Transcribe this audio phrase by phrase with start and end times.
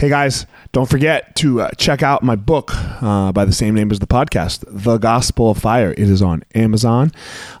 [0.00, 2.70] Hey guys, don't forget to uh, check out my book
[3.02, 5.90] uh, by the same name as the podcast, The Gospel of Fire.
[5.90, 7.12] It is on Amazon.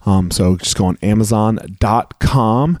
[0.06, 2.80] Um, so just go on amazon.com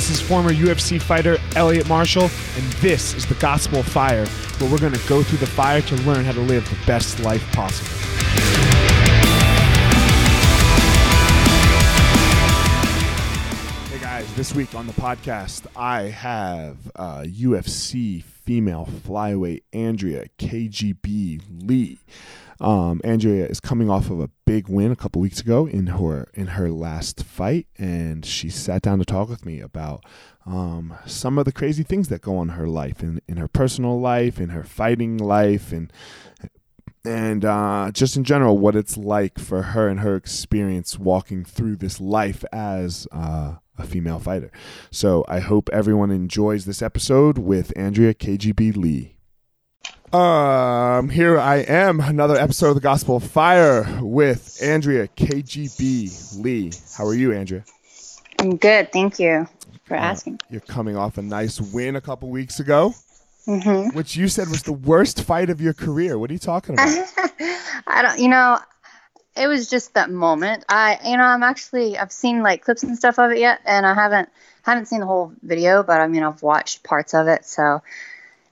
[0.00, 4.24] this is former UFC fighter Elliot Marshall, and this is the Gospel of Fire,
[4.56, 7.20] where we're going to go through the fire to learn how to live the best
[7.20, 7.90] life possible.
[13.90, 21.42] Hey guys, this week on the podcast, I have uh, UFC female flyweight Andrea KGB
[21.68, 21.98] Lee.
[22.60, 26.28] Um, Andrea is coming off of a big win a couple weeks ago in her
[26.34, 30.04] in her last fight, and she sat down to talk with me about
[30.44, 33.98] um, some of the crazy things that go on her life, in in her personal
[33.98, 35.90] life, in her fighting life, and
[37.04, 41.76] and uh, just in general, what it's like for her and her experience walking through
[41.76, 44.52] this life as uh, a female fighter.
[44.90, 49.16] So I hope everyone enjoys this episode with Andrea KGB Lee.
[50.12, 56.72] Um, here I am, another episode of the Gospel of Fire with Andrea KGB Lee.
[56.98, 57.64] How are you, Andrea?
[58.40, 59.46] I'm good, thank you
[59.84, 60.40] for Uh, asking.
[60.50, 62.92] you're coming off a nice win a couple weeks ago,
[63.44, 66.18] hmm which you said was the worst fight of your career.
[66.18, 66.88] What are you talking about?
[67.86, 68.58] I don't, you know,
[69.36, 70.64] it was just that moment.
[70.68, 73.86] I, you know, I'm actually I've seen like clips and stuff of it yet, and
[73.86, 74.28] I haven't
[74.64, 77.80] haven't seen the whole video, but I mean I've watched parts of it, so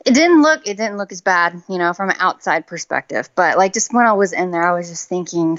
[0.04, 3.28] it didn't look it didn't look as bad, you know, from an outside perspective.
[3.34, 5.58] But like just when I was in there, I was just thinking,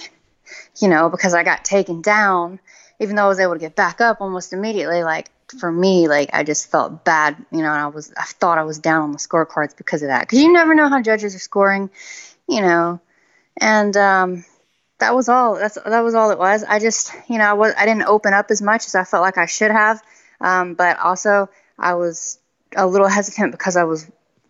[0.80, 2.60] you know, because I got taken down,
[3.00, 6.30] even though I was able to get back up almost immediately, like for me, like
[6.34, 9.12] I just felt bad, you know, and I was I thought I was down on
[9.12, 10.22] the scorecards because of that.
[10.22, 11.90] Because you never know how judges are scoring,
[12.48, 13.00] you know,
[13.58, 14.46] and um,
[15.00, 15.56] that was all.
[15.56, 16.64] That's that was all it was.
[16.64, 19.22] I just, you know, I was I didn't open up as much as I felt
[19.22, 20.02] like I should have,
[20.40, 22.40] um, but also I was
[22.76, 24.10] a little hesitant because I was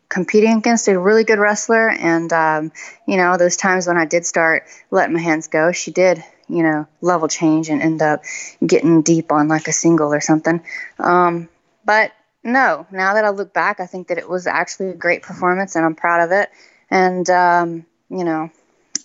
[0.10, 2.72] competing against a really good wrestler, and um,
[3.08, 6.64] you know, those times when I did start letting my hands go, she did, you
[6.64, 8.24] know, level change and end up
[8.66, 10.62] getting deep on like a single or something.
[10.98, 11.48] Um,
[11.86, 12.12] but
[12.44, 15.76] no, now that I look back, I think that it was actually a great performance,
[15.76, 16.50] and I'm proud of it.
[16.90, 18.50] And um, you know,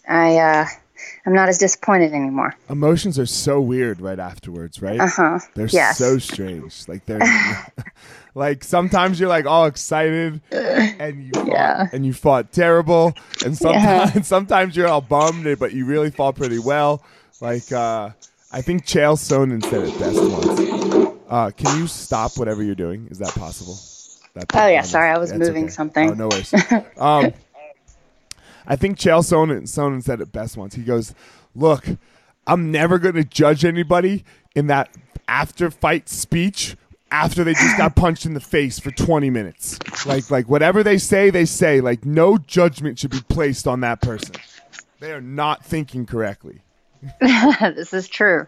[0.08, 0.38] I.
[0.38, 0.66] Uh,
[1.26, 2.54] I'm not as disappointed anymore.
[2.68, 5.00] Emotions are so weird right afterwards, right?
[5.00, 5.38] Uh huh.
[5.54, 5.98] They're Yes.
[5.98, 6.86] so strange.
[6.88, 7.18] Like they're
[8.34, 11.86] like sometimes you're like all excited and you fought, Yeah.
[11.92, 13.12] and you fought terrible,
[13.44, 14.06] and Yeah.
[14.06, 17.02] sometimes sometimes you're all bummed, but you really fought pretty well.
[17.40, 18.10] Like uh,
[18.52, 21.20] I think Chael Sonnen said it best once.
[21.28, 23.08] Uh, can you stop whatever you're doing?
[23.10, 23.76] Is that possible?
[24.34, 26.10] That Oh, yeah, sorry, I was moving something.
[26.10, 26.52] Oh, no worries.
[26.98, 27.32] um,
[28.66, 30.74] I think Chael Sonnen, Sonnen said it best once.
[30.74, 31.14] He goes,
[31.54, 31.86] "Look,
[32.46, 34.90] I'm never going to judge anybody in that
[35.28, 36.76] after fight speech
[37.10, 39.78] after they just got punched in the face for 20 minutes.
[40.06, 41.80] Like like whatever they say, they say.
[41.80, 44.34] Like no judgment should be placed on that person.
[45.00, 46.62] They are not thinking correctly.
[47.20, 48.46] this is true.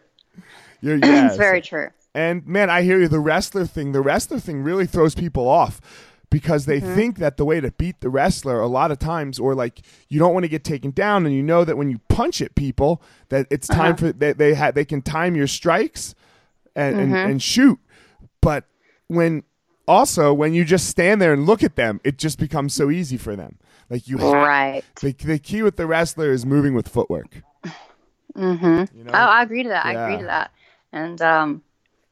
[0.80, 1.88] You're, yeah, It's very true.
[2.14, 3.08] and man, I hear you.
[3.08, 5.80] The wrestler thing, the wrestler thing really throws people off
[6.30, 6.94] because they Mm-hmm.
[6.94, 10.18] think that the way to beat the wrestler a lot of times, or like you
[10.18, 13.00] don't want to get taken down, and you know that when you punch at people,
[13.28, 13.96] that it's time Uh-huh.
[14.08, 16.14] for they they, ha- they can time your strikes
[16.74, 17.30] and, and Mm-hmm.
[17.30, 17.78] and shoot.
[18.46, 18.62] But
[19.08, 19.42] when
[19.88, 23.16] also when you just stand there and look at them, it just becomes so easy
[23.16, 23.58] for them.
[23.90, 24.84] Like you, have, Right.
[25.00, 27.42] the the key with the wrestler is moving with footwork.
[28.36, 28.96] Mm-hmm.
[28.96, 29.10] You know?
[29.12, 29.84] Oh, I agree to that.
[29.84, 30.52] I agree to that.
[30.92, 31.62] And um,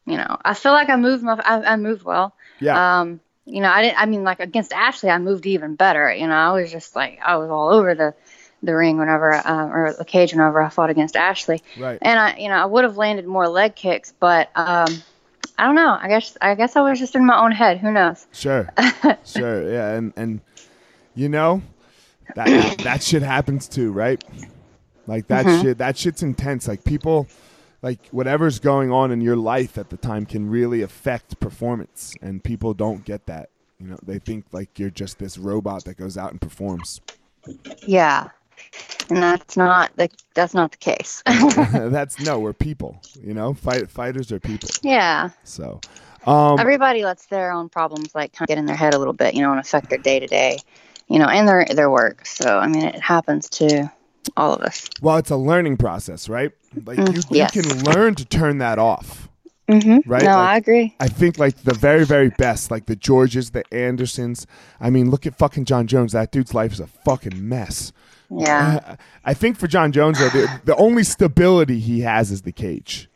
[0.07, 2.35] you know, I feel like I moved my I, I moved well.
[2.59, 3.01] Yeah.
[3.03, 4.01] Um, you know, I didn't.
[4.01, 6.13] I mean, like against Ashlee, I moved even better.
[6.13, 8.13] You know, I was just like I was all over the
[8.61, 11.61] the ring whenever um, or the cage whenever I fought against Ashlee.
[11.79, 11.99] Right.
[12.03, 14.89] And I, you know, I would have landed more leg kicks, but um,
[15.59, 15.97] I don't know.
[16.01, 17.79] I guess I guess I was just in my own head.
[17.79, 18.27] Who knows?
[18.33, 18.69] Sure,
[19.25, 20.41] sure, yeah, and and
[21.15, 21.63] you know
[22.35, 24.23] that that shit happens too, right?
[25.07, 25.63] Like that Mm-hmm.
[25.63, 26.67] shit, that shit's intense.
[26.67, 27.29] Like people,
[27.83, 32.43] like whatever's going on in your life at the time can really affect performance, and
[32.43, 33.51] people don't get that.
[33.79, 37.01] You know, they think like you're just this robot that goes out and performs.
[37.87, 38.29] Yeah.
[39.11, 41.23] And that's not the that's not the case.
[41.27, 43.01] That's no, we're people.
[43.23, 44.69] You know, fight fighters are people.
[44.83, 45.31] yeah.
[45.45, 45.81] So,
[46.27, 49.13] um, Everybody lets their own problems like kind of get in their head a little
[49.13, 50.59] bit, you know, and affect their day to day,
[51.09, 52.27] you know, and their their work.
[52.27, 53.91] So I mean, it happens to
[54.37, 54.89] all of us.
[55.03, 56.51] well, it's a learning process, right?
[56.87, 57.55] Like you, Mm, yes.
[57.55, 59.29] you can learn to turn that off.
[59.69, 60.11] Mm-hmm.
[60.11, 60.95] Right, No, like- I agree.
[61.01, 64.47] I think like the very, very best, like the Georges, the Andersons.
[64.81, 66.13] I mean, look at fucking Jon Jones.
[66.13, 67.93] That dude's life is a fucking mess.
[68.37, 68.81] Yeah.
[68.87, 72.53] Uh, I think for Jon Jones, though, the, the only stability he has is the
[72.53, 73.09] cage.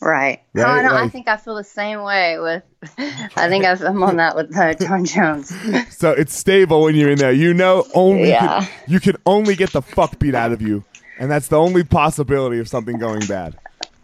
[0.00, 0.42] Right.
[0.52, 2.62] Right, Oh, no, I like- think I feel the same way with.
[2.98, 5.52] I think I'm on that with uh, Jon Jones.
[5.90, 7.32] So it's stable when you're in there.
[7.32, 8.60] You know, only Yeah.
[8.66, 10.84] can, you can only get the fuck beat out of you,
[11.18, 13.56] and that's the only possibility of something going bad.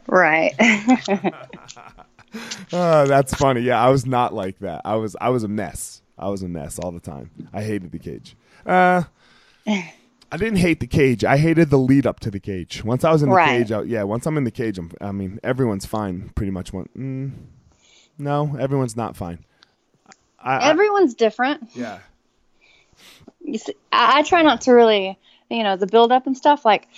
[0.07, 0.55] Right.
[2.73, 3.61] Oh, that's funny.
[3.61, 4.81] Yeah, I was not like that.
[4.87, 6.01] I was I was a mess.
[6.19, 7.31] I was a mess all the time.
[7.53, 8.35] I hated the cage.
[8.65, 9.03] Uh,
[10.33, 11.25] I didn't hate the cage.
[11.25, 12.83] I hated the lead up to the cage.
[12.83, 13.59] Once I was in the Right.
[13.59, 14.03] cage, I, yeah.
[14.05, 16.31] Once I'm in the cage, I'm, I mean, everyone's fine.
[16.35, 16.73] Pretty much.
[16.73, 16.89] One.
[16.97, 17.33] Mm,
[18.19, 19.41] no, everyone's not fine.
[20.41, 21.69] I, I- Everyone's different.
[21.75, 21.99] yeah.
[23.45, 25.19] you see, I, I try not to really,
[25.51, 26.65] you know, the build up and stuff.
[26.65, 26.89] Like,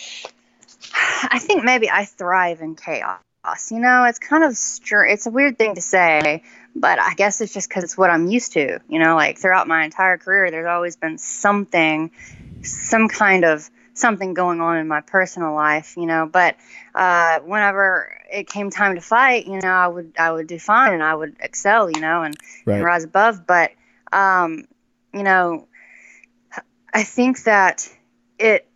[0.94, 3.18] I think maybe I thrive in chaos.
[3.70, 6.42] You know, it's kind of str- it's a weird thing to say,
[6.74, 8.78] but I guess it's just because it's what I'm used to.
[8.88, 12.10] You know, like throughout my entire career, there's always been something,
[12.64, 15.96] some kind of something going on in my personal life.
[15.96, 16.56] You know, but
[16.94, 20.92] uh, whenever it came time to fight, you know, I would I would do fine
[20.92, 21.90] and I would excel.
[21.90, 22.76] You know, and, Right.
[22.76, 23.46] and rise above.
[23.46, 23.72] But
[24.12, 24.64] um,
[25.12, 25.68] you know,
[26.92, 27.88] I think that
[28.38, 28.66] it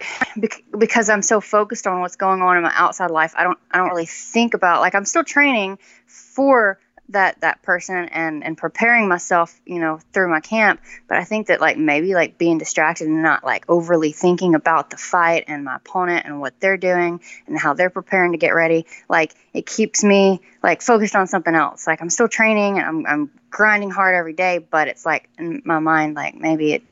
[0.78, 3.78] because I'm so focused on what's going on in my outside life, I don't I
[3.78, 6.78] don't really think about like I'm still training for
[7.10, 10.80] that that person and and preparing myself you know through my camp.
[11.08, 14.90] But i think that like maybe like being distracted and not like overly thinking about
[14.90, 18.50] the fight and my opponent and what they're doing and how they're preparing to get
[18.50, 21.86] ready like it keeps me like focused on something else.
[21.86, 25.62] Like i'm still training and i'm, I'm grinding hard every day but it's like in
[25.64, 26.82] my mind like maybe it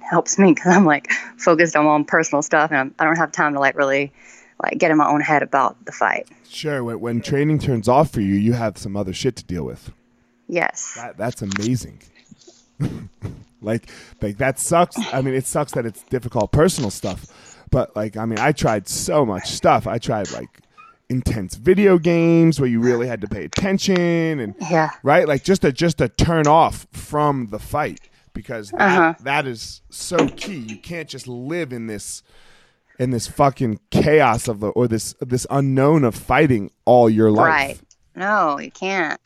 [0.00, 3.16] helps me because i'm like focused on my own personal stuff and I'm, i don't
[3.16, 4.12] have time to like really
[4.62, 6.84] like get in my own head about the fight Sure.
[6.84, 9.90] When, when training turns off for you, you have some other shit to deal with.
[10.48, 12.00] yes That, that's amazing.
[13.60, 13.88] like,
[14.20, 14.96] like that sucks.
[15.12, 18.88] I mean, it sucks that it's difficult personal stuff, but like, I mean, I tried
[18.88, 19.86] so much stuff.
[19.86, 20.60] I tried like
[21.08, 25.60] intense video games where you really had to pay attention and yeah right, like just
[25.62, 28.00] to just to turn off from the fight
[28.32, 29.14] because that, Uh-huh.
[29.24, 30.56] that is so key.
[30.58, 32.22] You can't just live in this
[32.98, 37.46] in this fucking chaos of the or this this unknown of fighting all your life.
[37.46, 37.80] Right.
[38.14, 39.20] No, you can't.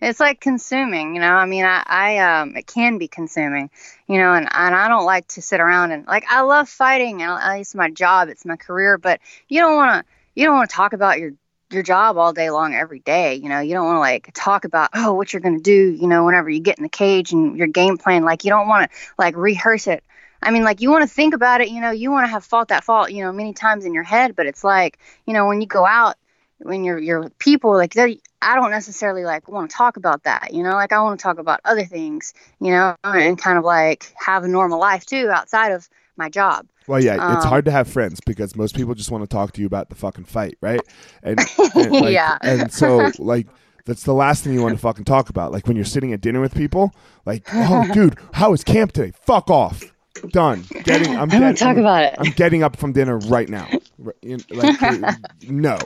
[0.00, 1.32] It's like consuming, you know.
[1.32, 3.70] I mean, I, I um, it can be consuming,
[4.08, 7.22] you know, and, and I don't like to sit around and like I love fighting,
[7.22, 8.98] and at least my job, it's my career.
[8.98, 11.34] But you don't want to, you don't want to talk about your
[11.70, 13.36] your job all day long every day.
[13.36, 16.08] You know, you don't want to like talk about oh what you're gonna do, you
[16.08, 18.24] know, whenever you get in the cage and your game plan.
[18.24, 20.02] Like you don't want to like rehearse it.
[20.42, 22.44] I mean, like you want to think about it, you know, you want to have
[22.44, 24.34] fought that fault, you know, many times in your head.
[24.36, 26.16] But it's like, you know, when you go out
[26.64, 30.52] when you're you're with people like I don't necessarily like want to talk about that,
[30.52, 33.64] you know, like I want to talk about other things, you know, and kind of
[33.64, 36.66] like have a normal life too outside of my job.
[36.88, 39.52] Well, yeah, it's Um, hard to have friends because most people just want to talk
[39.52, 40.80] to you about the fucking fight, right?
[41.22, 41.38] And,
[41.74, 42.38] and, like, Yeah.
[42.42, 43.46] and so like
[43.84, 45.52] that's the last thing you want to fucking talk about.
[45.52, 46.92] Like when you're sitting at dinner with people,
[47.24, 49.12] like, oh, dude, how was camp today?
[49.24, 49.91] Fuck off.
[50.30, 50.64] Done.
[50.84, 51.16] Getting.
[51.16, 52.14] I'm I don't get- talk I'm- about it.
[52.18, 53.68] I'm getting up from dinner right now.
[53.98, 55.16] Right, you know, Like,
[55.48, 55.78] no.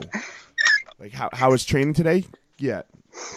[0.99, 2.25] Like how how was training today?
[2.59, 2.83] Yeah.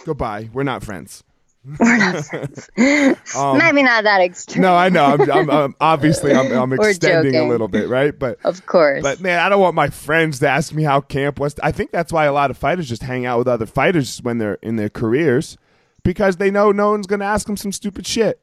[0.04, 0.50] Goodbye.
[0.52, 1.22] We're not friends.
[1.64, 2.28] We're not
[3.36, 4.62] Um, Maybe not that extreme.
[4.62, 5.04] No, I know.
[5.04, 8.18] I'm, I'm, I'm obviously I'm, I'm extending a little bit, right?
[8.18, 9.02] But Of course.
[9.02, 11.54] but man, I don't want my friends to ask me how camp was.
[11.62, 14.38] I think that's why a lot of fighters just hang out with other fighters when
[14.38, 15.58] they're in their careers
[16.02, 18.42] because they know no one's going to ask them some stupid shit,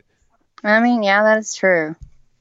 [0.63, 1.95] I mean, yeah, that is true.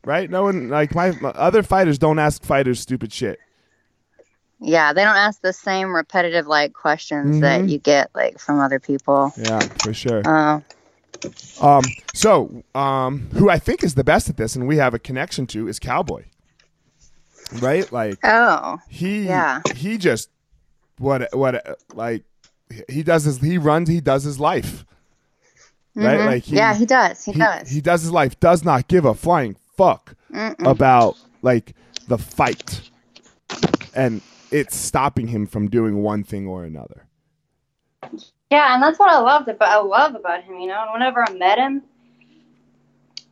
[0.07, 0.31] Right?
[0.31, 3.39] No one like my, my other fighters don't ask fighters stupid shit.
[4.61, 7.69] Yeah, they don't ask the same repetitive like questions that Mhm.
[7.69, 9.33] you get like from other people.
[9.37, 10.23] Yeah, for sure.
[10.25, 10.61] Uh,
[11.61, 11.83] Um,
[12.15, 15.47] so um, who I think is the best at this, and we have a connection
[15.49, 16.25] to, is Cowboy.
[17.61, 19.61] Right, like oh, he Yeah.
[19.75, 20.31] he just
[20.99, 22.25] what what like
[22.89, 24.85] he does his he runs he does his life
[25.95, 26.27] right mhm.
[26.27, 27.25] like he, yeah, he does.
[27.25, 27.69] He, he does.
[27.69, 30.15] he does his life does not give a flying fuck
[30.61, 31.75] about like
[32.09, 32.91] the fight
[33.95, 37.07] and it's stopping him from doing one thing or another
[38.51, 40.83] Yeah, and that's what I loved about I love about him, you know.
[40.83, 41.83] And whenever I met him,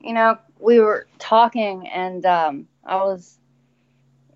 [0.01, 3.39] you know, we were talking, and um, I was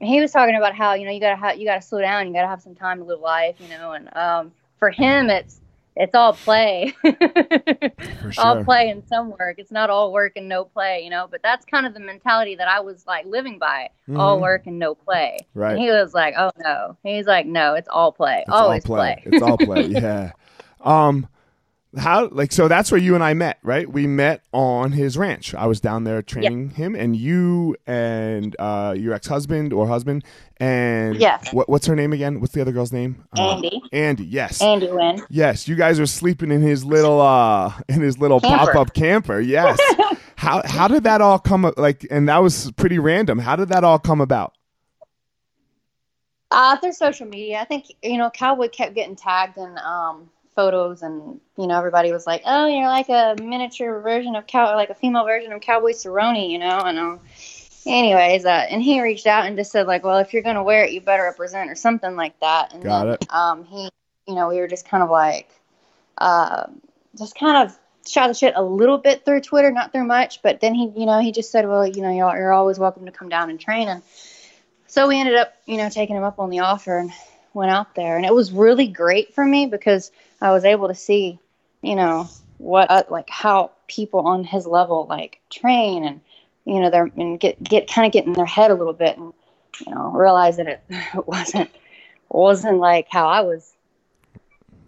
[0.00, 2.32] he was talking about how you know you gotta have you gotta slow down, you
[2.32, 3.92] gotta have some time to live life, you know.
[3.92, 5.60] And um, for him, it's
[5.98, 9.56] it's all play, for all play and some work.
[9.58, 11.26] It's not all work and no play, you know.
[11.30, 14.40] But that's kind of the mentality that I was like living by: all Mhm.
[14.40, 15.38] work and no play.
[15.54, 15.72] Right.
[15.72, 18.84] And he was like, "Oh no," he's like, "No, it's all play, It's all always
[18.84, 20.32] play." it's all play yeah
[20.82, 21.26] um
[21.96, 25.54] how like so that's where you and I met right we met on his ranch
[25.54, 30.22] I was down there training him and you and uh your ex-husband or husband
[30.58, 31.50] and Yes.
[31.54, 33.80] what, what's her name again what's the other girl's name Uh, Andy.
[33.92, 35.24] Andy yes Andy Nguyen.
[35.30, 38.72] Yes, you guys are sleeping in his little uh in his little Camper.
[38.72, 39.40] pop-up camper.
[39.40, 39.78] Yes.
[40.36, 43.38] how how did that all come like and that was pretty random.
[43.38, 44.52] How did that all come about?
[46.50, 51.02] Uh, through social media, I think you know Cowboy kept getting tagged in um, photos,
[51.02, 54.90] and you know everybody was like, "Oh, you're like a miniature version of cow, like
[54.90, 56.80] a female version of Cowboy Cerrone," you know.
[56.80, 57.20] And um,
[57.86, 60.82] anyways, uh, and he reached out and just said like, "Well, if you're gonna wear
[60.82, 62.74] it, you better represent," or something like that.
[62.74, 63.32] And Got then, it.
[63.32, 63.88] Um, he,
[64.26, 65.48] you know, we were just kind of like,
[66.18, 66.66] uh,
[67.16, 70.42] just kind of shot the shit a little bit through Twitter, not through much.
[70.42, 73.06] But then he, you know, he just said, "Well, you know, you're, you're always welcome
[73.06, 74.02] to come down and train." And
[74.88, 77.12] so we ended up, you know, taking him up on the offer and
[77.54, 80.10] went out there, and it was really great for me because
[80.40, 81.38] I was able to see,
[81.82, 82.28] you know,
[82.58, 86.20] what uh, like how people on his level like train and
[86.64, 89.16] you know they're and get get kind of get in their head a little bit
[89.16, 89.32] and
[89.86, 91.70] you know realize that it, it wasn't
[92.28, 93.74] wasn't like how I was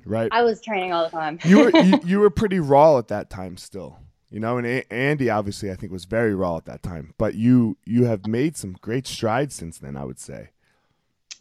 [0.05, 0.29] Right.
[0.33, 1.39] I was training all the time.
[1.45, 3.99] you were you, you were pretty raw at that time still.
[4.31, 7.35] You know, and A- Andy obviously I think was very raw at that time, but
[7.35, 10.51] you you have made some great strides since then, I would say.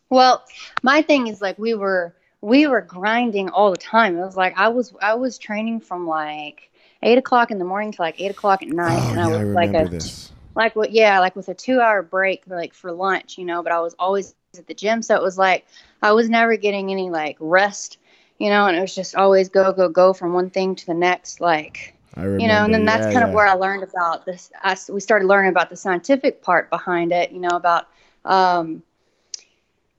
[0.09, 0.43] Well,
[0.83, 4.17] my thing is like we were we were grinding all the time.
[4.17, 6.71] It was like I was I was training from like
[7.03, 9.43] eight o'clock in the morning to like eight o'clock at night, Oh, and yeah, I
[9.43, 10.31] I like a this.
[10.55, 13.61] like what yeah like with a two hour break like for lunch, you know.
[13.63, 15.65] But I was always at the gym, so it was like
[16.01, 17.97] I was never getting any like rest,
[18.37, 20.93] you know, and it was just always go go go from one thing to the
[20.93, 22.41] next, like I remember.
[22.41, 23.35] you know and then that's yeah, kind of yeah.
[23.35, 27.31] where i learned about this I, we started learning about the scientific part behind it
[27.31, 27.87] you know about
[28.25, 28.81] um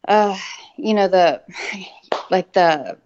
[0.09, 0.37] uh
[0.77, 1.43] you know the
[2.31, 2.97] like the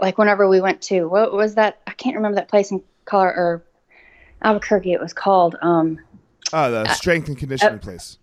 [0.00, 3.28] like whenever we went to what was that i can't remember that place in color
[3.28, 3.64] or
[4.42, 5.98] albuquerque it was called um
[6.52, 8.18] Oh, the strength and conditioning place.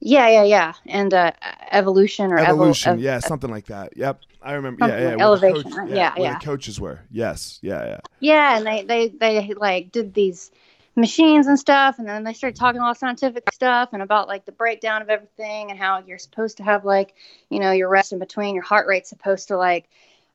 [0.00, 1.30] yeah yeah yeah and uh
[1.70, 3.96] evolution or Evolution, ev- yeah, something like that.
[3.96, 4.86] Yep, I remember.
[4.86, 6.38] Yeah, yeah, like elevation, coach- yeah, Yeah, where yeah.
[6.38, 7.00] the coaches were.
[7.10, 8.00] Yes, yeah, yeah.
[8.20, 10.50] Yeah, and they they they like did these
[10.96, 14.52] machines and stuff, and then they started talking all scientific stuff and about like the
[14.52, 17.14] breakdown of everything and how you're supposed to have like
[17.50, 19.88] you know your rest in between, your heart rate's supposed to like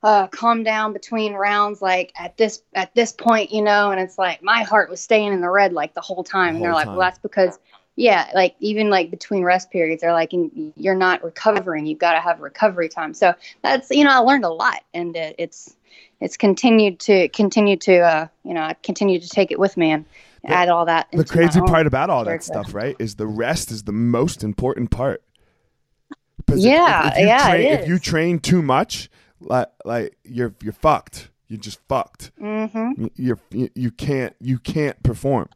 [0.04, 4.18] uh, calm down between rounds, like at this at this point, you know, and it's
[4.18, 6.74] like my heart was staying in the red like the whole time, The and they're
[6.74, 6.96] like, time.
[6.96, 7.60] well, that's because.
[7.96, 10.32] Yeah, like even like between rest periods, they're like,
[10.78, 11.86] you're not recovering.
[11.86, 13.14] You've got to have recovery time.
[13.14, 15.76] So that's you know, I learned a lot, and it, it's
[16.22, 19.92] it's continued to continue to uh you know I continue to take it with me
[19.92, 20.06] and
[20.50, 21.08] add all that.
[21.12, 24.92] The crazy part about all that stuff, right, is the rest is the most important
[24.92, 25.24] part.
[26.48, 30.74] if- Yeah, if, you yeah, train, if you train too much, like like you're you're
[30.74, 31.30] fucked.
[31.48, 32.32] You're just fucked.
[32.40, 33.08] Mm-hmm.
[33.16, 35.50] You're you, you can't you can't perform.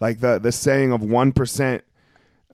[0.00, 1.82] Like the the saying of one percent.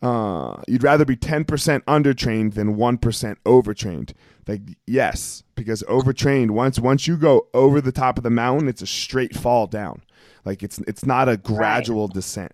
[0.03, 4.13] Uh, you'd rather be ten percent undertrained than one percent overtrained.
[4.49, 8.83] Like yes, because overtrained once once you go over the top of the mountain, it's
[8.83, 10.03] a straight fall down.
[10.45, 12.53] Like it's it's not a gradual descent.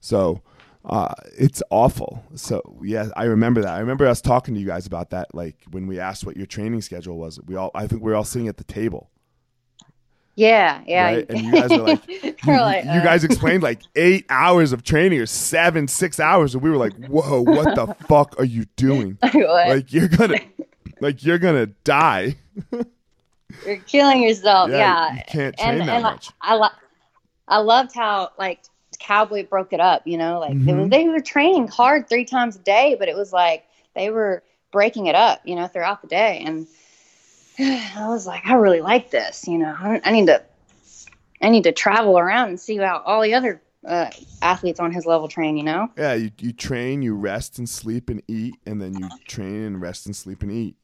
[0.00, 0.42] So
[0.84, 2.24] uh, it's awful.
[2.34, 3.74] So yeah, I remember that.
[3.74, 5.34] I remember us talking to you guys about that.
[5.34, 8.16] Like when we asked what your training schedule was, we all I think we were
[8.16, 9.10] all sitting at the table.
[10.36, 11.04] Yeah, yeah.
[11.06, 11.26] Right?
[11.28, 14.72] And you guys were like- You, We're like, you uh, guys explained like eight hours
[14.72, 18.44] of training or seven, six hours, and we were like, "Whoa, what the fuck are
[18.46, 19.18] you doing?
[19.34, 20.38] Like you're gonna,
[21.00, 22.36] like you're gonna die."
[23.66, 24.70] You're killing yourself.
[24.70, 26.30] Yeah, Yeah, you can't train and that and much.
[26.40, 26.68] I lo-
[27.50, 28.60] I loved how like
[28.98, 30.06] Cowboy broke it up.
[30.06, 30.76] You know, like they, Mhm.
[30.82, 34.42] were, they were training hard three times a day, but it was like they were
[34.72, 35.40] breaking it up.
[35.44, 36.66] You know, throughout the day, and
[37.58, 39.46] I was like, I really like this.
[39.46, 40.42] You know, I, I need to
[41.42, 44.10] I need to travel around and see how all the other uh,
[44.42, 45.56] athletes on his level train.
[45.56, 45.90] You know.
[45.96, 49.80] Yeah, you, you train, you rest and sleep and eat, and then you train and
[49.80, 50.76] rest and sleep and eat.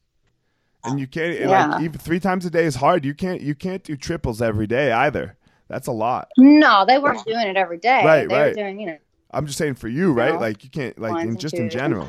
[0.84, 3.04] And you can't and, like even three times a day is hard.
[3.04, 5.36] You can't you can't do triples every day either.
[5.68, 6.28] That's a lot.
[6.38, 8.04] No, they weren't doing it every day.
[8.04, 8.48] Right, they right.
[8.48, 8.98] were doing, you know,
[9.32, 10.34] I'm just saying for you, right?
[10.34, 10.40] No.
[10.40, 12.08] Like you can't like in just in general.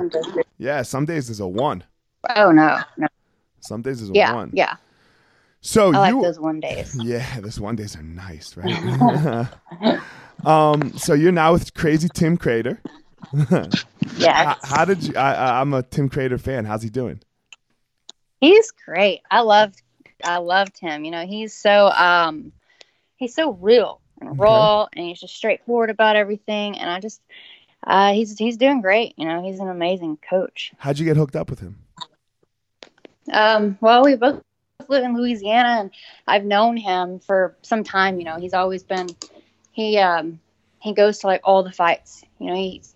[0.58, 1.84] Yeah, some days is a one.
[2.36, 3.08] Oh no, no.
[3.62, 4.52] Some days is a Yeah, one.
[4.54, 4.76] yeah.
[5.62, 6.96] So I like those one days.
[7.04, 9.48] Yeah, those one days are nice, right?
[10.46, 12.78] um, so you're now with Crazy Tim Credeur.
[14.18, 15.16] Yeah, how, how did you?
[15.16, 16.66] I, I, I'm a Tim Credeur fan.
[16.66, 17.20] How's he doing?
[18.40, 19.22] he's great.
[19.32, 19.82] I loved,
[20.24, 21.06] I loved him.
[21.06, 22.52] You know, he's so, um,
[23.18, 24.40] he's so real and Okay.
[24.40, 26.78] raw, and he's just straightforward about everything.
[26.78, 27.22] And I just,
[27.86, 29.14] uh, he's he's doing great.
[29.18, 30.72] You know, he's an amazing coach.
[30.78, 31.80] How'd you get hooked up with him?
[33.32, 34.42] Um, well, we both
[34.88, 35.92] live in Louisiana, and
[36.28, 38.20] I've known him for some time.
[38.20, 39.10] You know, he's always been
[39.72, 40.40] he um
[40.80, 42.24] he goes to like all the fights.
[42.40, 42.96] You know, he's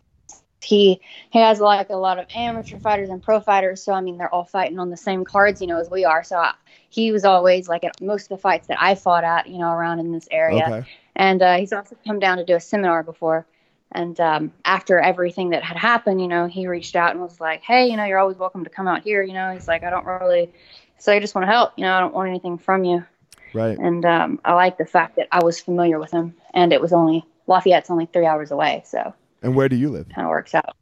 [0.64, 3.84] he he has like a lot of amateur fighters and pro fighters.
[3.84, 6.24] So I mean, they're all fighting on the same cards, you know, as we are.
[6.24, 6.54] So I,
[6.90, 9.72] he was always like at most of the fights that I fought at, you know,
[9.72, 10.66] around in this area.
[10.66, 10.90] Okay.
[11.16, 13.46] And uh, he's also come down to do a seminar before.
[13.92, 17.62] And um, after everything that had happened, you know, he reached out and was like,
[17.62, 19.90] "Hey, you know, you're always welcome to come out here." You know, he's like, "I
[19.90, 20.50] don't really,
[20.98, 21.74] so I just want to help.
[21.76, 23.06] You know, I don't want anything from you."
[23.54, 23.78] Right.
[23.78, 26.94] And um, I like the fact that I was familiar with him, and it was
[26.94, 30.08] only Lafayette's only three hours away, so And where do you live?
[30.10, 30.76] kind of works out.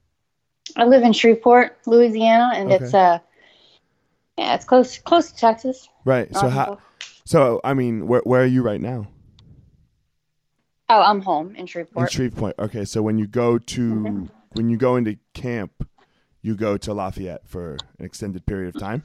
[0.76, 3.19] I live in Shreveport, Louisiana, and it's uh,
[4.38, 5.88] yeah, it's close close to Texas.
[6.06, 6.34] Right.
[6.36, 6.80] So how?
[7.26, 9.08] So I mean, where where are you right now?
[10.89, 12.10] Oh, I'm home in Shreveport.
[12.10, 12.56] In Shreveport.
[12.56, 12.69] Shreveport.
[12.76, 12.86] Okay.
[12.86, 14.26] So when you go to Mm-hmm.
[14.54, 15.88] when you go into camp,
[16.41, 19.04] you go to Lafayette for an extended period of time.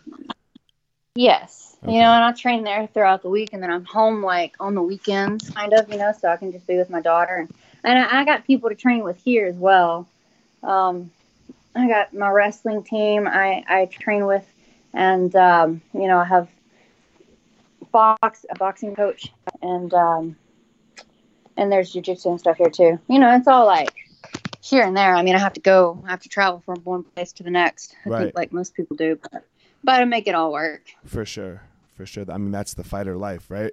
[1.14, 1.76] Yes.
[1.82, 1.92] Okay.
[1.92, 4.74] You know, and I train there throughout the week, and then I'm home like on
[4.74, 7.36] the weekends, kind of, you know, so I can just be with my daughter.
[7.36, 10.08] And, and I, I got people to train with here as well.
[10.62, 11.10] Um,
[11.74, 14.46] I got my wrestling team I, I train with,
[14.92, 16.48] and, um, you know, I have
[17.94, 20.36] box a boxing coach, and um,
[21.56, 22.98] and there's jujitsu and stuff here too.
[23.08, 23.94] You know, it's all like
[24.60, 25.14] here and there.
[25.14, 27.50] I mean, I have to go, I have to travel from one place to the
[27.50, 27.94] next.
[28.04, 28.22] I Right.
[28.24, 29.44] think like most people do, but
[29.84, 30.82] but I make it all work.
[31.06, 31.62] For sure,
[31.96, 32.24] for sure.
[32.28, 33.72] I mean, that's the fighter life, right?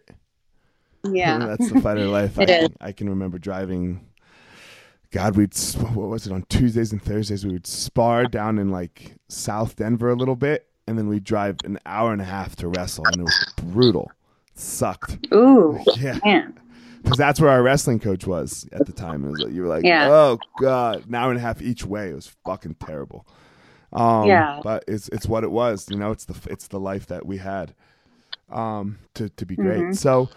[1.11, 2.37] Yeah, that's the fighter life.
[2.39, 2.69] It I, is.
[2.79, 4.05] I can remember driving.
[5.11, 5.53] God, we'd
[5.93, 7.45] what was it on Tuesdays and Thursdays?
[7.45, 11.57] We would spar down in like South Denver a little bit, and then we'd drive
[11.65, 14.11] an hour and a half to wrestle, and it was brutal.
[14.53, 15.17] It sucked.
[15.33, 16.47] Ooh, Yeah,
[17.03, 19.25] because that's where our wrestling coach was at the time.
[19.25, 20.07] It was like you were like, Yeah.
[20.09, 22.11] oh god, an hour and a half each way.
[22.11, 23.25] It was fucking terrible.
[23.91, 24.61] Um, Yeah.
[24.63, 25.89] but it's it's what it was.
[25.89, 27.73] You know, it's the it's the life that we had.
[28.49, 29.81] Um, to to be great.
[29.81, 29.95] Mhm.
[29.97, 30.29] So,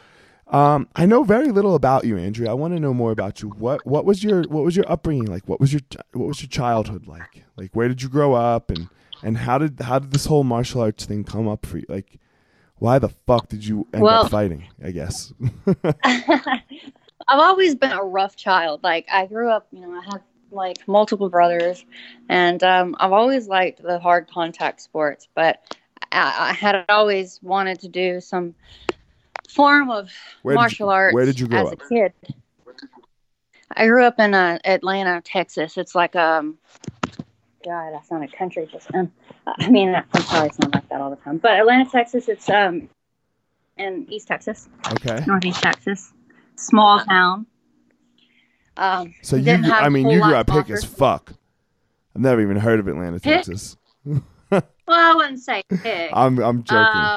[0.49, 2.51] um, I know very little about you, Andrea.
[2.51, 3.49] I want to know more about you.
[3.51, 5.49] What what was your what was your upbringing like?
[5.49, 7.45] What was your what was your childhood like?
[7.57, 8.89] Like where did you grow up and
[9.23, 11.87] and how did how did this whole martial arts thing come up for you?
[11.89, 12.19] Like
[12.77, 14.65] why the fuck did you end Well- up fighting?
[14.83, 15.33] I guess.
[17.27, 18.83] I've always been a rough child.
[18.83, 21.85] Like I grew up, you know, I have like multiple brothers,
[22.29, 25.27] and um, I've always liked the hard contact sports.
[25.35, 25.77] But
[26.13, 28.55] I, I had always wanted to do some
[29.49, 30.11] form of
[30.43, 31.15] Where did you- martial arts.
[31.15, 31.83] where did you grow as up?
[31.83, 32.13] a kid?
[33.77, 35.77] I grew up in uh, Atlanta, Texas.
[35.79, 36.59] It's like um,
[37.65, 38.93] God, I sounded country just.
[38.95, 39.11] Um,
[39.47, 41.39] I mean, I probably sound like that all the time.
[41.39, 42.29] But Atlanta, Texas.
[42.29, 42.89] It's um,
[43.77, 45.25] in East Texas okay.
[45.27, 46.13] northeast Texas,
[46.57, 47.47] small town.
[48.77, 51.33] Um, So you, I a mean, you grew up to hick as fuck.
[52.15, 53.77] I've never even heard of Atlanta, Texas.
[54.51, 54.63] Well,
[55.13, 56.11] I wouldn't say big.
[56.13, 56.77] I'm, I'm joking.
[56.77, 57.17] Uh,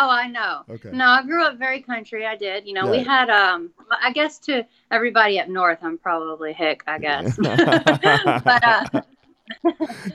[0.00, 0.62] oh, I know.
[0.70, 0.90] okay.
[0.92, 2.24] No, I grew up very country.
[2.26, 2.66] I did.
[2.66, 3.70] You know, we had um.
[4.02, 6.82] I guess to everybody up north, I'm probably hick.
[6.86, 7.36] I guess.
[7.36, 8.84] but uh,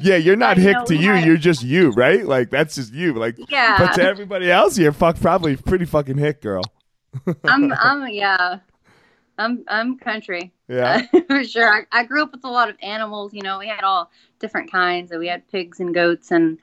[0.01, 1.11] yeah, you're not I hick know to you.
[1.11, 2.25] had- You're just you, right?
[2.25, 3.13] Like that's just you.
[3.13, 6.63] Like, yeah, but to everybody else, you're fuck probably pretty fucking hick, girl.
[7.43, 7.73] I'm.
[7.73, 8.07] I'm.
[8.09, 8.59] Yeah.
[9.37, 9.63] I'm.
[9.67, 10.51] I'm country.
[10.67, 11.05] Yeah.
[11.27, 11.67] for sure.
[11.71, 13.33] I, I grew up with a lot of animals.
[13.33, 15.11] You know, we had all different kinds.
[15.11, 16.57] We had pigs and goats and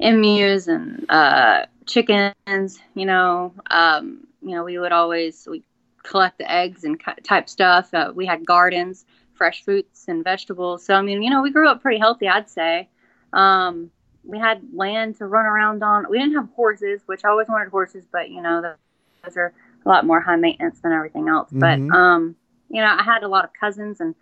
[0.00, 2.78] emus and uh, chickens.
[2.94, 5.62] You know, um, you know, we would always we
[6.02, 7.92] collect the eggs and type stuff.
[7.92, 10.84] Uh, we had gardens, fresh fruits and vegetables.
[10.84, 12.88] So I mean, you know, we grew up pretty healthy, I'd say.
[13.32, 13.90] Um,
[14.24, 16.06] we had land to run around on.
[16.08, 18.74] We didn't have horses, which I always wanted horses, but you know,
[19.22, 19.52] those are
[19.84, 21.50] a lot more high maintenance than everything else.
[21.50, 21.60] Mhm.
[21.60, 22.36] But um,
[22.68, 24.14] you know, I had a lot of cousins and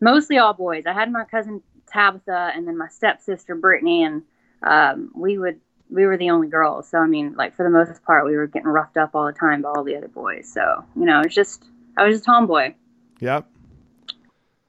[0.00, 0.84] mostly all boys.
[0.86, 4.22] I had my cousin Tabitha and then my stepsister Brittany, and
[4.62, 6.88] um, we would we were the only girls.
[6.88, 9.32] So I mean, like for the most part, we were getting roughed up all the
[9.32, 10.50] time by all the other boys.
[10.52, 11.64] So you know, it's just
[11.96, 12.74] I was just a tomboy,
[13.20, 13.46] Yep.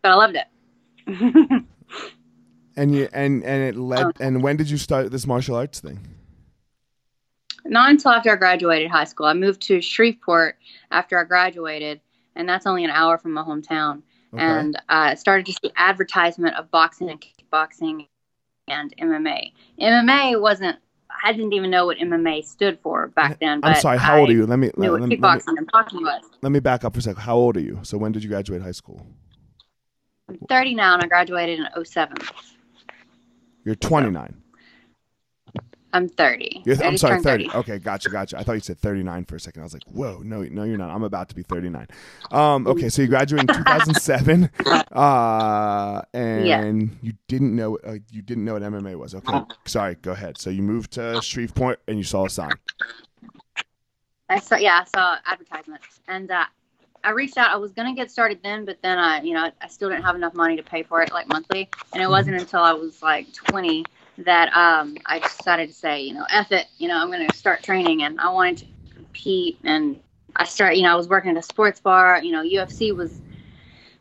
[0.02, 1.64] but I loved it.
[2.78, 4.06] And you and and it led.
[4.06, 4.12] Oh.
[4.20, 6.00] And when did you start this martial arts thing?
[7.64, 9.26] Not until after I graduated high school.
[9.26, 10.58] I moved to Shreveport
[10.92, 12.02] after I graduated,
[12.36, 14.02] and that's only an hour from my hometown.
[14.34, 14.44] Okay.
[14.44, 18.08] and I started to see advertisement of boxing and kickboxing
[18.68, 19.54] and MMA.
[19.80, 20.78] MMA wasn't.
[21.24, 23.62] I didn't even know what MMA stood for back then.
[23.62, 23.98] But I'm sorry.
[23.98, 24.46] How old I are you?
[24.46, 26.24] Let me let, what me, let, me, and boxing was.
[26.42, 27.22] let me back up for a second.
[27.22, 27.80] How old are you?
[27.84, 29.06] So when did you graduate high school?
[30.28, 32.18] I'm 30 now, and I graduated in 07.
[33.64, 34.42] You're 29.
[35.96, 36.64] I'm 30.
[36.66, 37.52] You're, I'm sorry, turned 30.
[37.56, 38.38] Okay, gotcha, gotcha.
[38.38, 39.62] I thought you said 39 for a second.
[39.62, 40.90] I was like, whoa, no, no, you're not.
[40.90, 41.88] I'm about to be 39.
[42.32, 44.50] Um, okay, so you graduated in 2007,
[44.92, 46.94] uh, and Yeah.
[47.02, 49.16] you didn't know uh, you didn't know what MMA was.
[49.16, 49.96] Okay, sorry.
[49.96, 50.38] Go ahead.
[50.38, 52.52] So you moved to Shreveport and you saw a sign.
[54.28, 56.44] I saw, yeah, I saw advertisements, and uh,
[57.06, 57.52] I reached out.
[57.52, 60.16] I was gonna get started then, but then I, you know, I still didn't have
[60.18, 63.32] enough money to pay for it like monthly, and it wasn't until I was like
[63.34, 63.86] 20
[64.20, 67.64] that um, I decided to say, you know, F it, you know, I'm gonna start
[67.64, 70.00] training, and I wanted to compete, and
[70.36, 73.22] I start, you know, I was working at a sports bar, you know, UFC was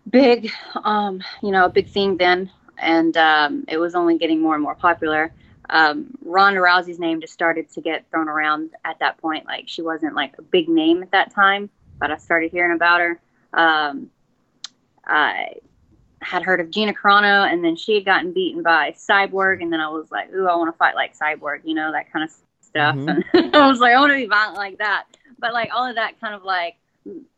[0.08, 0.50] big,
[0.84, 4.62] um, you know, a big thing then, and um, it was only getting more and
[4.62, 5.32] more popular
[5.70, 9.46] um, Ronda Rousey's name just started to get thrown around at that point.
[9.46, 13.00] Like she wasn't like a big name at that time, but I started hearing about
[13.00, 13.20] her.
[13.52, 14.10] Um,
[15.06, 15.54] I
[16.24, 19.80] had heard of Gina Carano, and then she had gotten beaten by Cyborg, and then
[19.80, 22.30] I was like, "Ooh, I want to fight like Cyborg," you know, that kind of
[22.60, 22.96] stuff.
[22.96, 23.22] Mhm.
[23.34, 25.04] And I was like, "I want to be violent like that."
[25.38, 26.76] But like all of that kind of like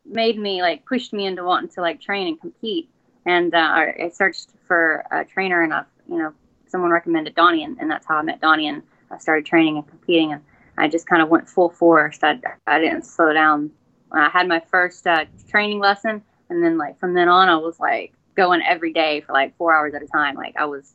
[0.04, 2.88] made me like pushed me into wanting to like train and compete.
[3.26, 6.32] And uh, I I searched for a trainer, and I, you know,
[6.68, 9.86] someone recommended Donnie, and, and that's how I met Donnie, and I started training and
[9.88, 10.42] competing, and
[10.78, 12.18] I just kind of went full force.
[12.22, 13.70] I, I didn't slow down.
[14.12, 17.80] I had my first uh, training lesson, and then like from then on, I was
[17.80, 20.34] like going every day for like four hours at a time.
[20.36, 20.94] Like I was,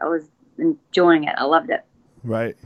[0.00, 0.24] I was
[0.58, 1.34] enjoying it.
[1.36, 1.84] I loved it.
[2.22, 2.56] Right.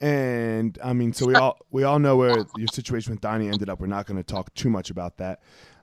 [0.00, 3.68] And I mean, so we all we all know where your situation with Donnie ended
[3.68, 3.80] up.
[3.80, 5.40] We're not going to talk too much about that.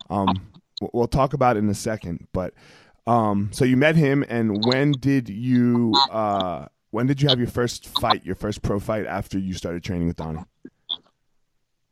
[0.09, 0.27] Um,
[0.79, 2.27] we'll- we'll talk about it in a second.
[2.31, 2.53] But
[3.07, 7.49] um, so you met him, and when did you uh, when did you have your
[7.49, 10.43] first fight, your first pro fight after you started training with Donnie?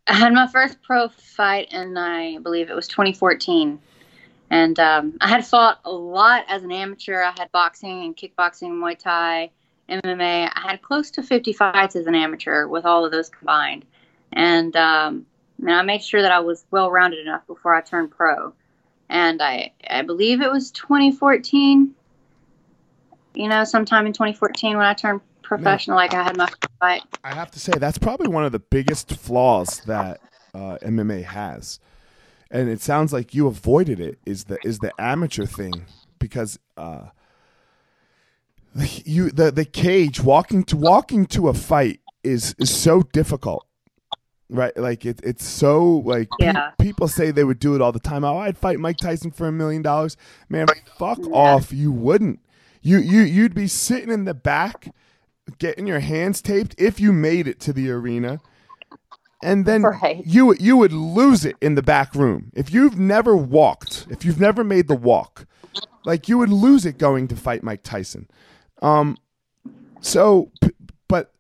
[0.08, 3.80] I had my first pro fight in I believe it was 2014,
[4.54, 7.24] and um, I had fought a lot as an amateur.
[7.24, 9.50] I had boxing and kickboxing, Muay Thai,
[9.90, 10.52] MMA.
[10.54, 13.84] I had close to 50 fights as an amateur with all of those combined,
[14.32, 15.26] and um,
[15.58, 18.54] and I made sure that I was well rounded enough before I turned pro.
[19.10, 21.96] And I I believe it was 2014.
[23.34, 26.48] You know, sometime in 2014 when I turned professional, like I had my
[26.80, 27.02] fight.
[27.24, 30.22] I have to say that's probably one of the biggest flaws that
[30.54, 31.80] uh, MMA has,
[32.54, 34.20] and it sounds like you avoided it.
[34.26, 35.86] Is the is the amateur thing
[36.20, 37.08] because uh,
[39.06, 43.66] you the the cage walking to walking to a fight is is so difficult.
[44.50, 48.00] Right, like it, it's so like pe- people say they would do it all the
[48.00, 48.24] time.
[48.24, 50.16] Oh, I'd fight Mike Tyson for a million dollars.
[50.48, 51.32] Man, fuck Yeah.
[51.34, 51.72] off!
[51.74, 52.40] You wouldn't.
[52.82, 54.94] You you you'd be sitting in the back,
[55.58, 58.42] getting your hands taped if you made it to the arena,
[59.44, 60.24] and then Right.
[60.26, 64.40] you you would lose it in the back room if you've never walked, if you've
[64.40, 65.46] never made the walk,
[66.06, 68.28] like you would lose it going to fight Mike Tyson.
[68.82, 69.18] Um,
[70.02, 70.52] so,
[71.08, 71.32] but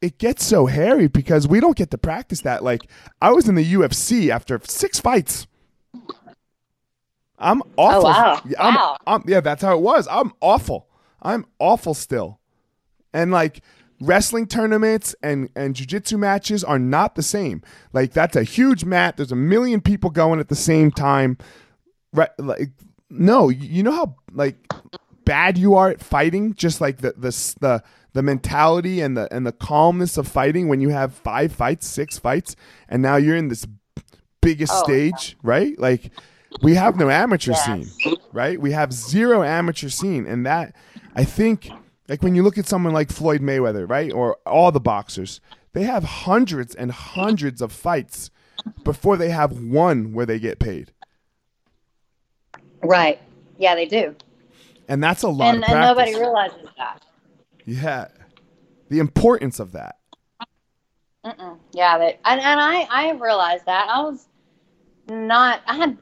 [0.00, 2.62] it gets so hairy because we don't get to practice that.
[2.62, 2.82] Like
[3.20, 5.46] I was in the UFC after six fights.
[7.38, 8.04] I'm awful.
[8.04, 8.40] wow.
[8.58, 8.96] I'm- Wow.
[9.06, 10.08] I'm- yeah, that's how it was.
[10.10, 10.88] I'm awful.
[11.22, 12.40] I'm awful still.
[13.12, 13.62] And like
[14.00, 17.62] wrestling tournaments and and jujitsu matches are not the same.
[17.92, 19.16] Like that's a huge mat.
[19.16, 21.38] There's a million people going at the same time.
[22.12, 22.30] Right?
[22.38, 22.70] Like
[23.10, 24.56] no, you know how like
[25.24, 26.54] bad you are at fighting.
[26.54, 27.30] Just like the the
[27.60, 27.82] the
[28.14, 32.18] the mentality and the and the calmness of fighting when you have five fights, six
[32.18, 32.56] fights,
[32.88, 33.66] and now you're in this
[34.40, 35.78] biggest Oh, stage, right?
[35.78, 36.10] Like
[36.62, 37.64] we have no amateur Yes.
[37.64, 37.90] scene,
[38.32, 38.60] right?
[38.60, 40.74] We have zero amateur scene, and that
[41.14, 41.70] I think,
[42.08, 45.40] like when you look at someone like Floyd Mayweather, right, or all the boxers,
[45.72, 48.30] they have hundreds and hundreds of fights
[48.84, 50.92] before they have one where they get paid,
[52.82, 53.20] Right.
[53.58, 54.14] Yeah, they do.
[54.88, 57.02] and that's a lot And, and nobody realizes that.
[57.66, 58.08] yeah,
[58.88, 59.96] the importance of that.
[61.24, 61.58] Mm-mm.
[61.72, 64.28] Yeah, that, and, and I, I realized that I was
[65.08, 65.60] not.
[65.66, 65.98] I had,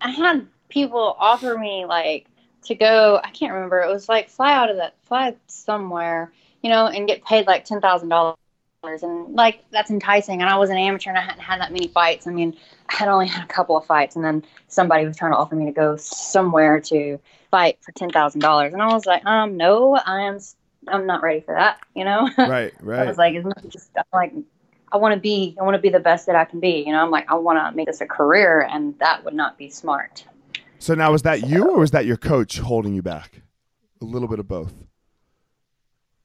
[0.00, 2.26] I had people offer me like
[2.64, 3.20] to go.
[3.22, 3.80] I can't remember.
[3.80, 7.64] It was like fly out of that, fly somewhere, you know, and get paid like
[7.64, 8.36] ten thousand dollars,
[8.82, 10.40] and like that's enticing.
[10.40, 12.26] And I was an amateur, and I hadn't had that many fights.
[12.26, 12.56] I mean,
[12.88, 15.54] I had only had a couple of fights, and then somebody was trying to offer
[15.54, 17.18] me to go somewhere to
[17.50, 20.38] fight for ten thousand dollars, and I was like, um, no, I am.
[20.88, 22.30] I'm not ready for that, you know.
[22.38, 23.00] Right, right.
[23.00, 24.32] I was like, as just I'm like,
[24.92, 26.84] I want to be, I want to be the best that I can be.
[26.86, 29.58] You know, I'm like, I want to make this a career, and that would not
[29.58, 30.24] be smart.
[30.80, 33.42] So now, was that you, or was that your coach holding you back?
[34.00, 34.72] A little bit of both.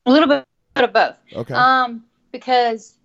[0.05, 0.45] A little bit
[0.77, 1.17] of both.
[1.33, 1.53] Okay.
[1.53, 2.95] Um, because,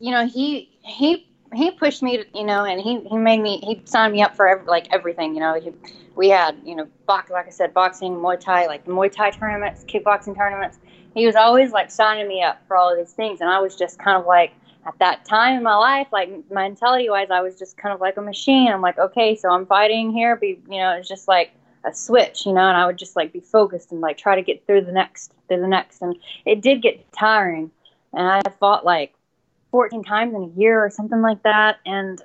[0.00, 3.58] you know, he he he pushed me, to, you know, and he he made me
[3.58, 5.34] he signed me up for every, like everything.
[5.34, 5.72] You know, he,
[6.16, 9.84] we had you know, box like I said, boxing, Muay Thai, like Muay Thai tournaments,
[9.84, 10.78] kickboxing tournaments.
[11.14, 13.76] He was always like signing me up for all of these things, and I was
[13.76, 14.54] just kind of like
[14.88, 18.16] at that time in my life, like mentality wise, I was just kind of like
[18.16, 18.72] a machine.
[18.72, 21.52] I'm like, okay, so I'm fighting here, be you know, it's just like
[21.84, 24.42] a switch, you know, and I would just like be focused and like try to
[24.42, 27.70] get through the next, through the next, and it did get tiring,
[28.14, 29.12] and I fought like
[29.72, 32.22] 14 times in a year or something like that, and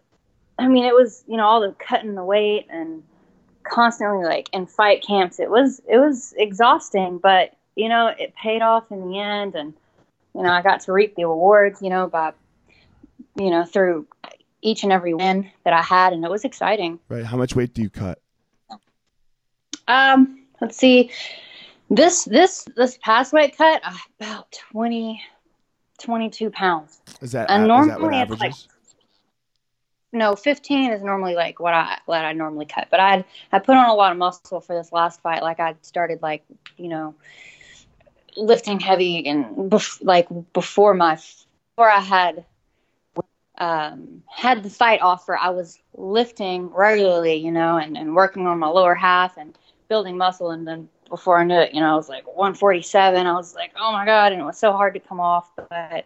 [0.58, 3.04] I mean, it was you know all the cutting the weight and
[3.63, 5.39] constantly like in fight camps.
[5.39, 9.73] It was it was exhausting, but you know it paid off in the end, and
[10.34, 12.32] you know I got to reap the rewards, you know, by
[13.36, 14.08] you know through
[14.62, 17.00] each and every win that I had, and it was exciting.
[17.10, 17.26] right.
[17.26, 18.19] How much weight do you cut?
[19.88, 21.12] Um, let's see.
[21.89, 25.22] This this this past weight cut uh, about 20,
[26.00, 27.02] 22 pounds.
[27.22, 28.54] Is that, And a- is that normally it's like-
[30.13, 32.88] No, fifteen is normally like what I what I normally cut.
[32.89, 35.41] But I I put on a lot of muscle for this last fight.
[35.41, 36.43] Like I started like
[36.78, 37.15] you know
[38.38, 42.46] lifting heavy and bef- like before my before I had
[43.58, 48.60] um, had the fight offer, I was lifting regularly, you know, and, and working on
[48.60, 49.58] my lower half and
[49.89, 50.52] building muscle.
[50.52, 53.28] And then before I knew it, you know, I was like 147.
[53.28, 54.32] I was like, oh my God.
[54.32, 55.50] And it was so hard to come off.
[55.56, 56.06] But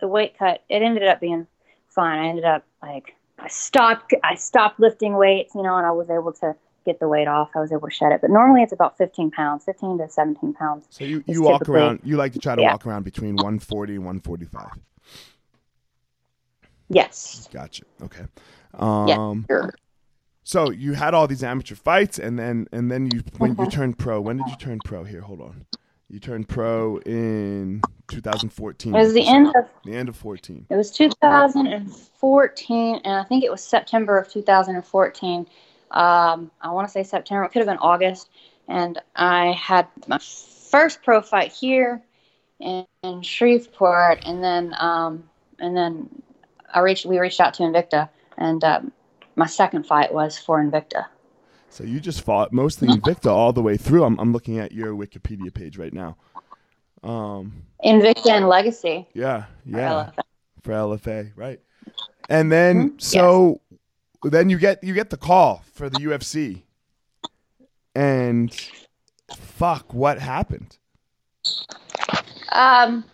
[0.00, 1.46] the weight cut, it ended up being
[1.88, 2.18] fine.
[2.18, 6.10] I ended up like, I stopped, I stopped lifting weights, you know, and I was
[6.10, 7.50] able to get the weight off.
[7.54, 8.20] I was able to shed it.
[8.20, 10.86] But normally it's about 15 pounds, 15 to 17 pounds.
[10.90, 12.00] So you, you walk around.
[12.02, 12.72] You like to try to yeah.
[12.72, 14.70] walk around between 140 and 145.
[16.88, 17.48] Yes.
[17.52, 17.84] Gotcha.
[18.02, 18.24] Okay.
[18.74, 19.72] Um, Sure.
[20.44, 23.70] So you had all these amateur fights, and then and then you when you Mhm.
[23.70, 24.18] turned pro.
[24.20, 25.04] When did you turn pro?
[25.04, 25.66] Here, hold on.
[26.08, 28.94] You turned pro in 2014.
[28.94, 30.64] It was the end of the end of 14.
[30.70, 35.46] It was 2014, and I think it was September of 2014.
[35.90, 37.44] Um, I want to say September.
[37.44, 38.30] It could have been August.
[38.68, 42.02] And I had my first pro fight here
[42.60, 46.08] in, in Shreveport, and then um, and then
[46.74, 47.06] I reached.
[47.06, 48.92] We reached out to Invicta, and um,
[49.36, 51.06] my second fight was for Invicta.
[51.70, 54.04] So you just fought mostly Invicta all the way through.
[54.04, 56.16] I'm, I'm looking at your Wikipedia page right now.
[57.02, 59.06] Um, Invicta and Legacy.
[59.14, 60.10] Yeah, yeah,
[60.62, 61.60] for LFA, for LFA right?
[62.28, 62.98] And then mm-hmm.
[62.98, 64.32] so yes.
[64.32, 66.62] then you get you get the call for the UFC,
[67.94, 68.54] and
[69.36, 70.78] fuck, what happened?
[72.50, 73.04] Um,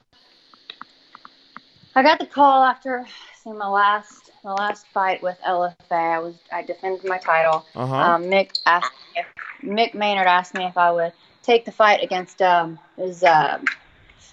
[1.95, 3.07] I got the call after
[3.45, 7.65] seeing my last my last fight with LFA, I was I defended my title.
[7.75, 7.95] Uh-huh.
[7.95, 9.27] Um, Mick asked if,
[9.63, 13.61] Mick Maynard asked me if I would take the fight against um his uh,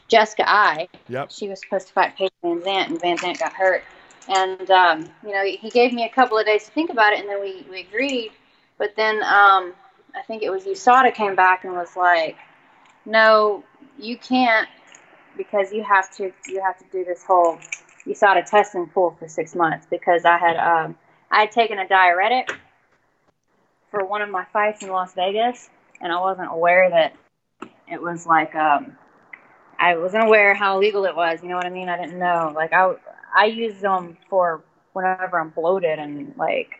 [0.07, 0.87] Jessica Eye.
[1.09, 1.31] Yep.
[1.31, 3.83] She was supposed to fight Paige VanZant, and VanZant got hurt.
[4.27, 7.19] And um, you know, he gave me a couple of days to think about it,
[7.19, 8.31] and then we, we agreed.
[8.77, 9.73] But then um,
[10.15, 12.37] I think it was USADA came back and was like,
[13.05, 13.63] "No,
[13.99, 14.69] you can't
[15.37, 17.57] because you have to you have to do this whole
[18.07, 20.95] USADA testing pool for six months because I had um,
[21.29, 22.51] I had taken a diuretic
[23.89, 27.15] for one of my fights in Las Vegas, and I wasn't aware that
[27.87, 28.97] it was like um,
[29.77, 31.41] I wasn't aware how illegal it was.
[31.43, 31.89] You know what I mean?
[31.89, 32.51] I didn't know.
[32.55, 32.95] Like I
[33.35, 36.77] I use them for whenever I'm bloated and like.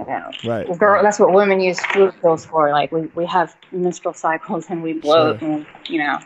[0.00, 0.78] You know, right.
[0.78, 2.70] Girl, that's what women use food pills for.
[2.70, 5.48] Like we, we have menstrual cycles and we bloat sure.
[5.48, 6.18] and you know.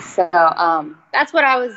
[0.00, 1.72] So um, that's what I was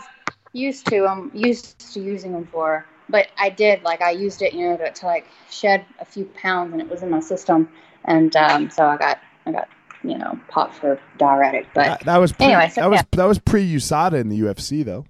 [0.56, 1.06] used to.
[1.06, 2.86] I'm used to using them for.
[3.08, 6.26] But I did like I used it, you know, to, to like shed a few
[6.26, 7.70] pounds, and it was in my system,
[8.06, 9.68] and um, so I got I got
[10.04, 11.68] you know popped for diuretic.
[11.74, 12.70] But that, that was pre, anyway.
[12.70, 13.04] So, that was yeah.
[13.12, 15.06] that was pre USADA in the UFC though.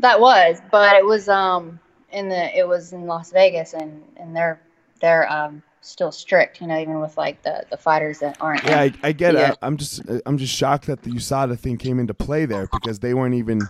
[0.00, 4.36] That was, but it was um in the it was in Las Vegas, and and
[4.36, 4.60] they're
[5.00, 8.64] they're um still strict, you know, even with like the, the fighters that aren't.
[8.64, 9.56] Yeah, I, I get it.
[9.62, 13.14] I'm just I'm just shocked that the USADA thing came into play there because they
[13.14, 13.60] weren't even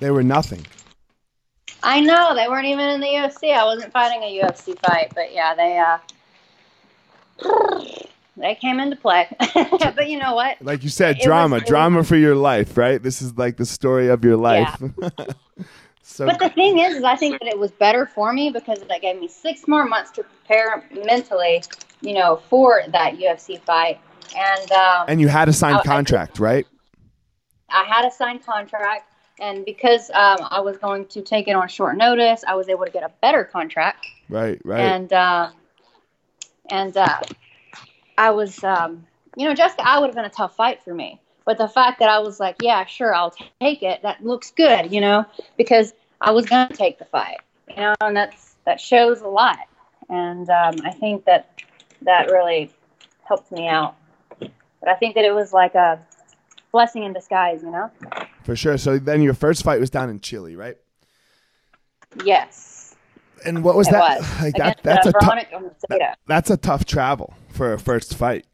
[0.00, 0.64] they were nothing.
[1.82, 3.52] I know they weren't even in the UFC.
[3.54, 5.98] I wasn't fighting a UFC fight, but yeah, they uh,
[8.36, 9.28] they came into play.
[9.54, 10.60] but you know what?
[10.62, 13.02] Like you said, it drama, was, drama was, for your life, right?
[13.02, 14.76] This is like the story of your life.
[14.80, 15.08] Yeah.
[16.02, 18.80] so, but the thing is, is I think that it was better for me because
[18.80, 21.62] that gave me six more months to prepare mentally,
[22.00, 24.00] you know, for that UFC fight.
[24.36, 26.66] And um, and you had a signed I, contract, I, right?
[27.68, 31.68] I had a signed contract and because um, I was going to take it on
[31.68, 34.06] short notice, I was able to get a better contract.
[34.28, 34.80] Right, right.
[34.80, 35.50] And uh,
[36.70, 37.20] and uh,
[38.16, 41.20] I was, um, you know, Jessica, Eye would have been a tough fight for me.
[41.44, 44.02] But the fact that I was like, yeah, sure, I'll take it.
[44.02, 45.26] That looks good, you know,
[45.58, 49.28] because I was going to take the fight, you know, and that's that shows a
[49.28, 49.58] lot.
[50.08, 51.60] And um, I think that
[52.02, 52.72] that really
[53.24, 53.96] helped me out.
[54.38, 55.98] But I think that it was like a
[56.74, 57.88] blessing in disguise, you know.
[58.42, 58.76] For sure.
[58.76, 60.76] So then your first fight was down in Chile, right?
[62.24, 62.96] Yes.
[63.46, 64.18] And what was it that?
[64.20, 64.40] Was.
[64.42, 65.46] Like that uh, that's a tough,
[65.88, 68.44] that, that's a tough travel for a first fight.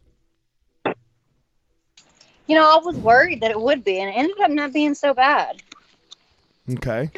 [0.85, 4.95] You know, I was worried that it would be, and it ended up not being
[4.95, 5.63] so bad.
[6.71, 7.11] Okay.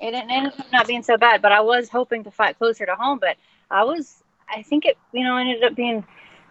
[0.00, 2.94] It ended up not being so bad, but I was hoping to fight closer to
[2.94, 3.18] home.
[3.18, 3.36] But
[3.70, 6.04] I was, I think it, you know, ended up being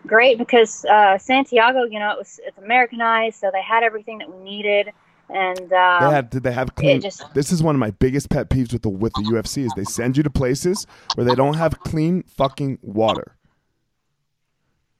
[0.07, 4.33] great because uh, Santiago, you know, it was it's Americanized, so they had everything that
[4.33, 4.91] we needed.
[5.29, 7.01] And um, they had did they have clean?
[7.01, 9.71] Just, this is one of my biggest pet peeves with the with the UFC is
[9.75, 13.35] they send you to places where they don't have clean fucking water.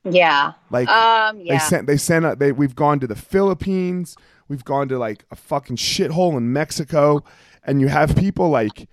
[0.03, 0.53] Yeah.
[0.69, 1.53] Like um, yeah.
[1.53, 4.15] they sent they sent they we've gone to the Philippines,
[4.47, 7.23] we've gone to like a fucking shithole in Mexico,
[7.63, 8.87] and you have people like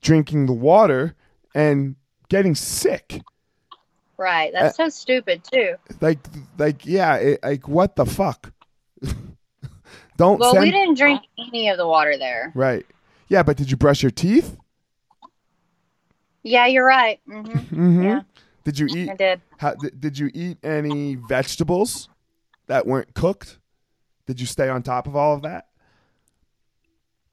[0.00, 1.14] drinking the water
[1.54, 1.96] and
[2.28, 3.20] getting sick.
[4.18, 4.52] Right.
[4.52, 5.74] That's uh, so stupid too.
[6.00, 6.18] Like
[6.58, 8.52] like yeah, it, like what the fuck?
[10.16, 10.40] Don't.
[10.40, 10.64] Well, send...
[10.64, 12.52] we didn't drink any of the water there.
[12.54, 12.86] Right.
[13.28, 14.56] Yeah, but did you brush your teeth?
[16.42, 17.20] Yeah, you're right.
[17.28, 17.58] Mm-hmm.
[17.58, 18.02] mm-hmm.
[18.02, 18.20] Yeah.
[18.64, 19.10] Did you eat?
[19.10, 19.40] I did.
[19.58, 22.08] How, did you eat any vegetables
[22.66, 23.58] that weren't cooked?
[24.26, 25.68] Did you stay on top of all of that?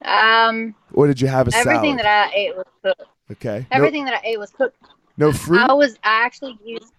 [0.04, 0.76] Um.
[0.94, 2.00] Or did you have a everything salad?
[2.00, 3.04] that I ate was cooked.
[3.32, 3.66] Okay.
[3.72, 4.84] Everything no, that I ate was cooked.
[5.18, 5.60] No fruit.
[5.60, 6.92] I was I actually used.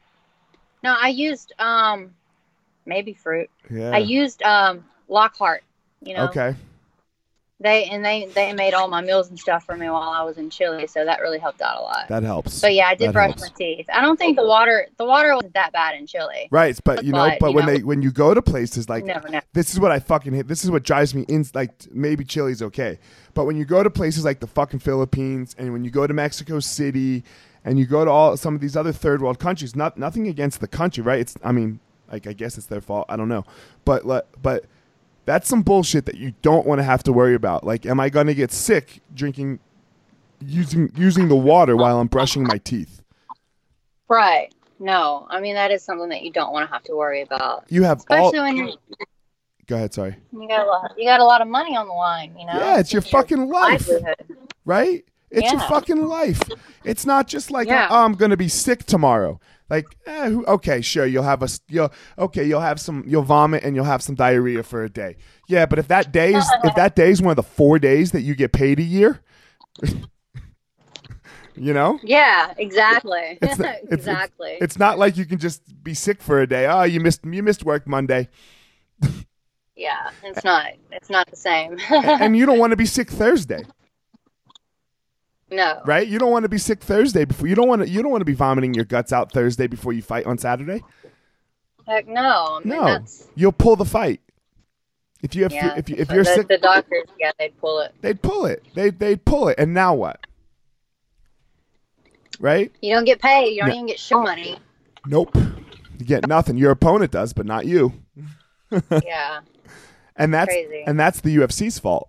[0.82, 2.10] No, I used um,
[2.86, 3.50] maybe fruit.
[3.70, 3.90] Yeah.
[3.90, 5.62] I used um Lockhart.
[6.02, 6.24] You know.
[6.26, 6.54] Okay.
[7.60, 10.36] they and they they made all my meals and stuff for me while I was
[10.36, 12.08] in Chile, so that really helped out a lot.
[12.08, 12.60] That helps.
[12.60, 13.42] But yeah, I did That brush helps.
[13.42, 13.86] my teeth.
[13.92, 16.48] I don't think the water the water wasn't that bad in Chile.
[16.50, 18.88] Right, but you know, But, but you when know- they when you go to places
[18.88, 19.04] like
[19.54, 20.46] this is what I fucking hate.
[20.46, 21.46] This is what drives me in.
[21.54, 22.98] Like maybe Chile's okay,
[23.32, 26.12] but when you go to places like the fucking Philippines and when you go to
[26.12, 27.24] Mexico City
[27.64, 30.60] and you go to all some of these other third world countries, not nothing against
[30.60, 31.20] the country, right?
[31.20, 33.06] It's I mean, like I guess it's their fault.
[33.08, 33.44] I don't know,
[33.84, 34.04] but
[34.42, 34.66] but
[35.26, 37.64] that's some bullshit that you don't want to have to worry about.
[37.64, 39.58] Like, am I going to get sick drinking
[40.40, 43.02] using using the water while I'm brushing my teeth?
[44.08, 44.52] Right.
[44.78, 47.64] No, I mean that is something that you don't want to have to worry about,
[47.68, 48.32] You have all.
[48.32, 48.72] when you
[49.66, 50.16] Go ahead, sorry.
[50.30, 52.36] you got a lot you got a lot of money on the line.
[52.38, 52.52] You know.
[52.54, 53.88] Yeah, it's your fucking life.
[53.88, 54.16] livelihood.
[54.66, 55.04] right?
[55.36, 56.40] It's your fucking life.
[56.84, 57.88] It's not just like Yeah.
[57.90, 59.40] oh, I'm gonna be sick tomorrow.
[59.70, 63.64] Like, eh, who, okay, sure, you'll have a you'll okay, you'll have some, you'll vomit
[63.64, 65.16] and you'll have some diarrhea for a day.
[65.48, 68.12] Yeah, but if that day is if that day is one of the four days
[68.12, 69.20] that you get paid a year,
[71.56, 73.38] you know, Yeah, exactly.
[73.42, 74.58] It's not- it's- exactly.
[74.60, 76.66] it's not like you can just be sick for a day.
[76.66, 78.28] Oh, you missed you missed work Monday,
[79.76, 80.66] yeah, it's not.
[80.92, 81.78] It's not the same.
[81.90, 83.64] and you don't want to be sick Thursday.
[85.50, 85.80] No.
[85.84, 86.06] right?
[86.06, 88.20] You don't want to be sick Thursday before you don't want to you don't want
[88.22, 90.82] to be vomiting your guts out Thursday before you fight on Saturday.
[91.86, 92.58] Heck no.
[92.58, 94.20] I mean, No, That's, you'll pull the fight.
[95.22, 95.74] If you have yeah.
[95.76, 97.94] if you if the, you're sick, the doctors, yeah, they'd pull it.
[98.02, 98.62] they'd pull it.
[98.74, 100.20] They they'd pull it, and now what?
[102.40, 102.72] Right?
[102.82, 103.50] You don't get paid.
[103.54, 103.74] You don't No.
[103.74, 104.58] even get show money.
[105.06, 105.34] Nope.
[105.98, 106.56] You get nothing.
[106.56, 107.92] Your opponent does, but not you.
[109.02, 109.40] yeah.
[110.16, 110.84] And that's Crazy.
[110.86, 112.08] and that's the UFC's fault.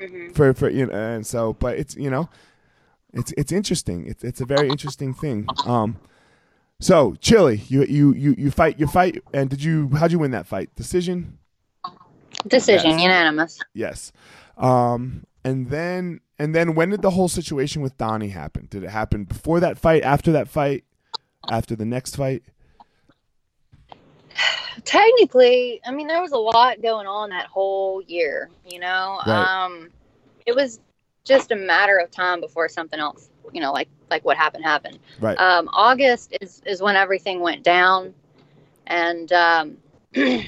[0.00, 2.28] Hmm for for you know, and so but it's you know
[3.12, 4.06] it's it's interesting.
[4.06, 5.46] It's it's a very interesting thing.
[5.64, 5.96] Um
[6.80, 10.32] so chile you you you you fight you fight and did you how'd you win
[10.32, 10.74] that fight?
[10.76, 11.38] Decision?
[12.46, 13.02] Decision, Yes.
[13.02, 13.60] unanimous.
[13.72, 14.12] yes.
[14.58, 18.66] Um and then and then when did the whole situation with donnie happen?
[18.70, 20.84] Did it happen before that fight after that fight
[21.48, 22.42] after the next fight
[24.84, 28.50] Technically, I mean, there was a lot going on that whole year.
[28.66, 29.64] You know, Right.
[29.64, 29.90] um,
[30.46, 30.80] it was
[31.24, 33.28] just a matter of time before something else.
[33.52, 34.98] You know, like like what happened happened.
[35.20, 38.14] right Um, August is is when everything went down,
[38.86, 39.76] and um,
[40.14, 40.42] you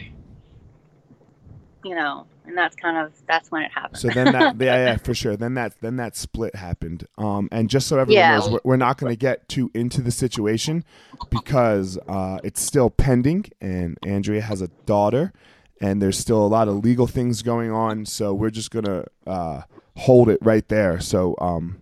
[1.85, 3.99] know, and that's kind of that's when it happened.
[3.99, 5.37] So then that yeah, yeah for sure.
[5.37, 7.07] Then that then that split happened.
[7.19, 8.37] Um, and just so everyone Yeah.
[8.39, 10.85] knows, we're, we're not going to get too into the situation
[11.31, 15.33] because uh, it's still pending, and Andrea has a daughter,
[15.81, 18.07] and there's still a lot of legal things going on.
[18.07, 19.63] So we're just gonna uh,
[19.97, 21.01] hold it right there.
[21.01, 21.79] So um,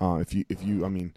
[0.00, 1.14] uh, if you if you I mean.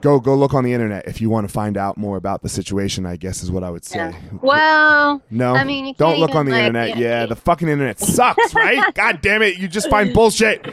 [0.00, 2.48] Go go look on the internet if you want to find out more about the
[2.48, 3.04] situation.
[3.06, 3.98] I guess is what I would say.
[3.98, 4.20] Yeah.
[4.42, 6.90] well, No, I mean, you don't look on the like, internet.
[6.90, 7.20] yeah.
[7.20, 8.94] Yeah, the fucking internet sucks, right?
[8.94, 10.64] God damn it, you just find bullshit.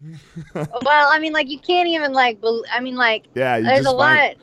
[0.54, 2.40] well, I mean, like you can't even like.
[2.40, 4.34] bel I mean, like Yeah, there's a lot.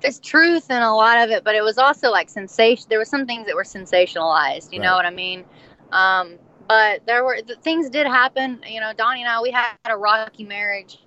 [0.00, 2.86] There's truth in a lot of it, but it was also like sensation.
[2.88, 4.72] There were some things that were sensationalized.
[4.72, 4.86] You Right.
[4.86, 5.44] know what I mean?
[5.90, 6.38] Um,
[6.68, 8.60] but there were the things did happen.
[8.68, 10.98] You know, Donnie and I, we had a rocky marriage.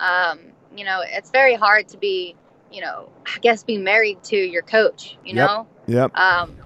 [0.00, 0.38] Um,
[0.76, 2.34] you know, it's very hard to be,
[2.70, 5.16] you know, I guess be married to your coach.
[5.24, 5.46] You Yep.
[5.48, 6.16] know, Yep.
[6.16, 6.56] um,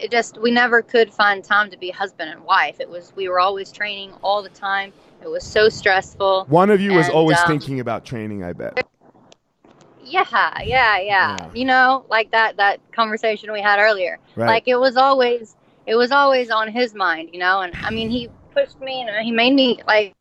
[0.00, 2.80] it just we never could find time to be husband and wife.
[2.80, 4.92] It was we were always training all the time.
[5.22, 6.46] It was so stressful.
[6.48, 8.44] One of you was always um, thinking about training.
[8.44, 8.84] I bet.
[10.02, 10.24] Yeah,
[10.62, 11.50] yeah, yeah, Yeah.
[11.52, 14.18] You know, like that that conversation we had earlier.
[14.36, 14.46] Right.
[14.48, 15.56] Like it was always
[15.86, 17.60] it was always on his mind, you know.
[17.60, 20.14] And I mean, he pushed me and he made me like.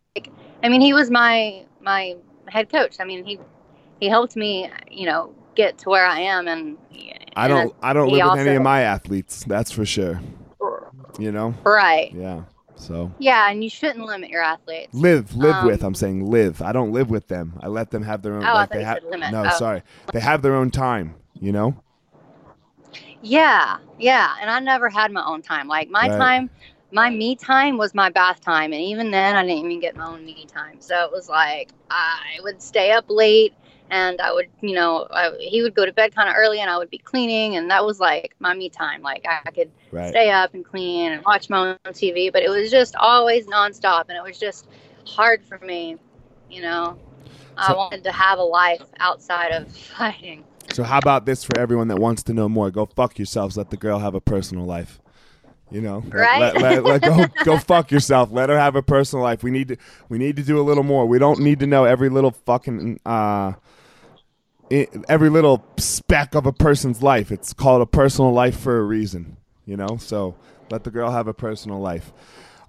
[0.64, 2.16] I mean, he was my my
[2.50, 2.96] head coach.
[3.00, 3.40] I mean, he
[4.00, 6.48] he helped me, you know, get to where I am.
[6.48, 6.78] And
[7.36, 7.74] I don't.
[7.82, 9.44] I don't live with any of my athletes.
[9.46, 10.22] That's for sure.
[11.20, 11.56] You know.
[11.64, 12.12] right.
[12.14, 12.44] Yeah.
[12.76, 14.94] So Yeah, and you shouldn't limit your athletes.
[14.94, 15.84] live, live Um, with.
[15.84, 16.62] I'm saying live.
[16.62, 17.58] I don't live with them.
[17.60, 18.44] I let them have their own.
[18.44, 19.00] Oh, I like thought they you have.
[19.02, 19.32] said limit.
[19.32, 19.50] No, Oh.
[19.58, 19.82] sorry.
[20.14, 21.16] They have their own time.
[21.40, 21.76] You know.
[23.22, 24.36] Yeah, yeah.
[24.40, 25.68] And I never had my own time.
[25.68, 26.18] Like my Right.
[26.18, 26.50] time,
[26.92, 30.06] my me time was my bath time, and even then, I didn't even get my
[30.08, 30.80] own me time.
[30.80, 33.54] So it was like I would stay up late,
[33.90, 36.70] and I would, you know, I, he would go to bed kind of early, and
[36.70, 39.02] I would be cleaning, and that was like my me time.
[39.02, 40.10] Like I could Right.
[40.10, 44.06] stay up and clean and watch my own TV, but it was just always nonstop,
[44.10, 44.68] and it was just
[45.06, 45.98] hard for me.
[46.50, 46.98] You know,
[47.58, 50.46] I wanted to have a life outside of fighting.
[50.72, 52.72] So how about this for everyone that wants to know more?
[52.72, 53.58] Go fuck yourselves.
[53.58, 55.00] Let the girl have a personal life.
[55.70, 56.56] You know, Right?
[56.56, 58.30] Let, let, let- go go fuck yourself.
[58.32, 59.44] Let her have a personal life.
[59.44, 59.78] We need to
[60.10, 61.06] we need to do a little more.
[61.06, 63.54] We don't need to know every little fucking uh
[64.70, 67.32] every little speck of a person's life.
[67.32, 69.38] It's called a personal life for a reason.
[69.66, 70.36] You know, so
[70.72, 72.12] let the girl have a personal life.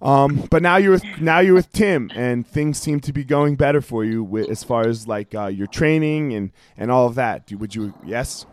[0.00, 3.56] Um, but now you're with now you're with Tim, and things seem to be going
[3.56, 7.16] better for you with, as far as like uh, your training and and all of
[7.16, 7.46] that.
[7.46, 7.92] Do, would you?
[8.04, 8.46] Yes.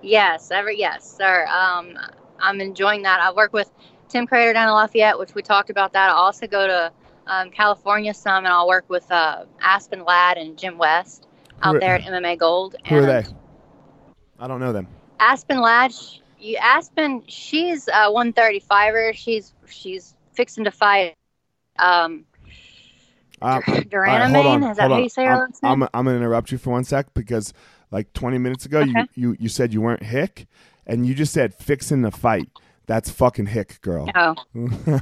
[0.00, 1.46] Yes, every yes, sir.
[1.46, 1.96] Um,
[2.40, 3.20] I'm enjoying that.
[3.20, 3.70] I work with
[4.08, 6.10] Tim Credeur down in Lafayette, which we talked about that.
[6.10, 6.92] I also go to
[7.26, 11.26] um, California some, and I'll work with uh, Aspen Ladd and Jim West
[11.62, 12.76] out are- there at MMA Gold.
[12.88, 13.24] Who are they?
[14.38, 14.88] I don't know them.
[15.20, 19.14] Aspen Ladd, sh- you Aspen, she's a 135er.
[19.14, 21.14] She's she's fixing to fight.
[21.78, 22.24] Um,
[23.40, 24.34] Um, all right, Duranamane?
[24.34, 25.82] hold on, Is that how you say her I'm.
[25.82, 27.52] I'm, I'm gonna interrupt you for one sec because
[27.90, 30.46] like 20 minutes ago you, you you said you weren't hick,
[30.86, 32.48] and you just said fixing the fight.
[32.86, 34.10] That's fucking hick, girl.
[34.14, 34.34] oh,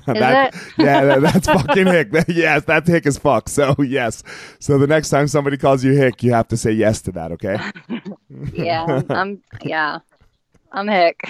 [0.06, 2.08] That- yeah, that, that's fucking hick.
[2.28, 3.48] yes, that's hick as fuck.
[3.48, 4.22] So yes.
[4.60, 7.32] So the next time somebody calls you hick, you have to say yes to that.
[7.32, 7.58] Okay.
[8.52, 9.98] yeah, I'm, yeah,
[10.70, 11.20] I'm hick.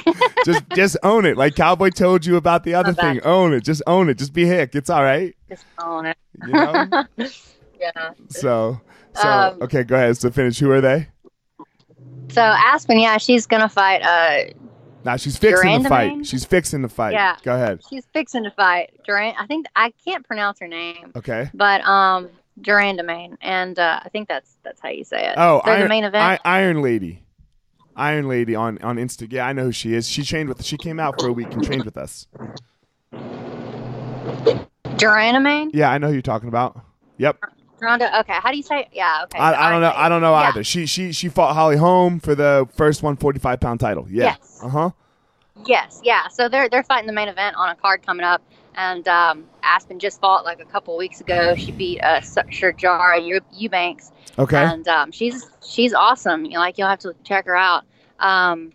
[0.44, 1.38] just just own it.
[1.38, 3.22] Like Cowboy told you about the other thing.
[3.22, 3.64] Own it.
[3.64, 4.18] Just own it.
[4.18, 4.74] Just be hick.
[4.74, 5.34] It's all right.
[5.48, 6.18] Just own it.
[6.46, 7.04] You know.
[7.80, 8.10] Yeah.
[8.28, 8.78] so
[9.14, 9.84] so Um, okay.
[9.84, 10.18] Go ahead.
[10.18, 10.58] So finish.
[10.58, 11.08] Who are they?
[12.32, 14.02] So Aspen, yeah, she's gonna fight.
[14.02, 14.52] Uh,
[15.04, 16.26] Now she's fixing the fight.
[16.26, 17.12] She's fixing the fight.
[17.12, 17.36] Yeah.
[17.42, 17.80] Go ahead.
[17.88, 19.34] she's fixing to fight Duran.
[19.38, 21.50] I think I can't pronounce her name, Okay.
[21.54, 22.28] but um,
[22.60, 25.34] de Randamie, and uh, I think that's that's how you say it.
[25.36, 26.40] Oh, They're Iron, the main event.
[26.44, 27.22] I, Iron Lady.
[27.96, 29.30] Iron Lady on on Insta.
[29.30, 30.08] Yeah, I know who she is.
[30.08, 30.64] She trained with.
[30.64, 32.26] She came out for a week and trained with us.
[34.84, 35.70] Duranamane.
[35.74, 36.80] Yeah, I know who you're talking about.
[37.18, 37.38] Yep.
[37.82, 38.20] Ronda.
[38.20, 38.80] Okay, how do you say?
[38.80, 38.88] It?
[38.92, 39.22] Yeah.
[39.24, 39.38] Okay.
[39.38, 39.92] I, I don't know.
[39.94, 40.48] I don't know Yeah.
[40.48, 40.64] either.
[40.64, 44.06] She she she fought Holly Holm for the first 145 pound title.
[44.10, 44.24] Yeah.
[44.40, 44.60] Yes.
[44.62, 44.90] Uh huh.
[45.66, 46.28] Yes, yeah.
[46.28, 48.42] So they're they're fighting the main event on a card coming up,
[48.74, 51.54] and um, Aspen just fought like a couple weeks ago.
[51.54, 54.56] She beat a uh, Sijara Eu- Eubanks, Okay.
[54.62, 56.44] and um, she's she's awesome.
[56.46, 57.84] You know, like you'll have to check her out.
[58.18, 58.72] Um,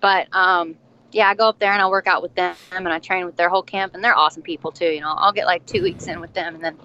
[0.00, 0.76] but um,
[1.12, 3.36] yeah, I go up there and I work out with them, and I train with
[3.36, 4.86] their whole camp, and they're awesome people too.
[4.86, 6.76] You know, I'll get like two weeks in with them, and then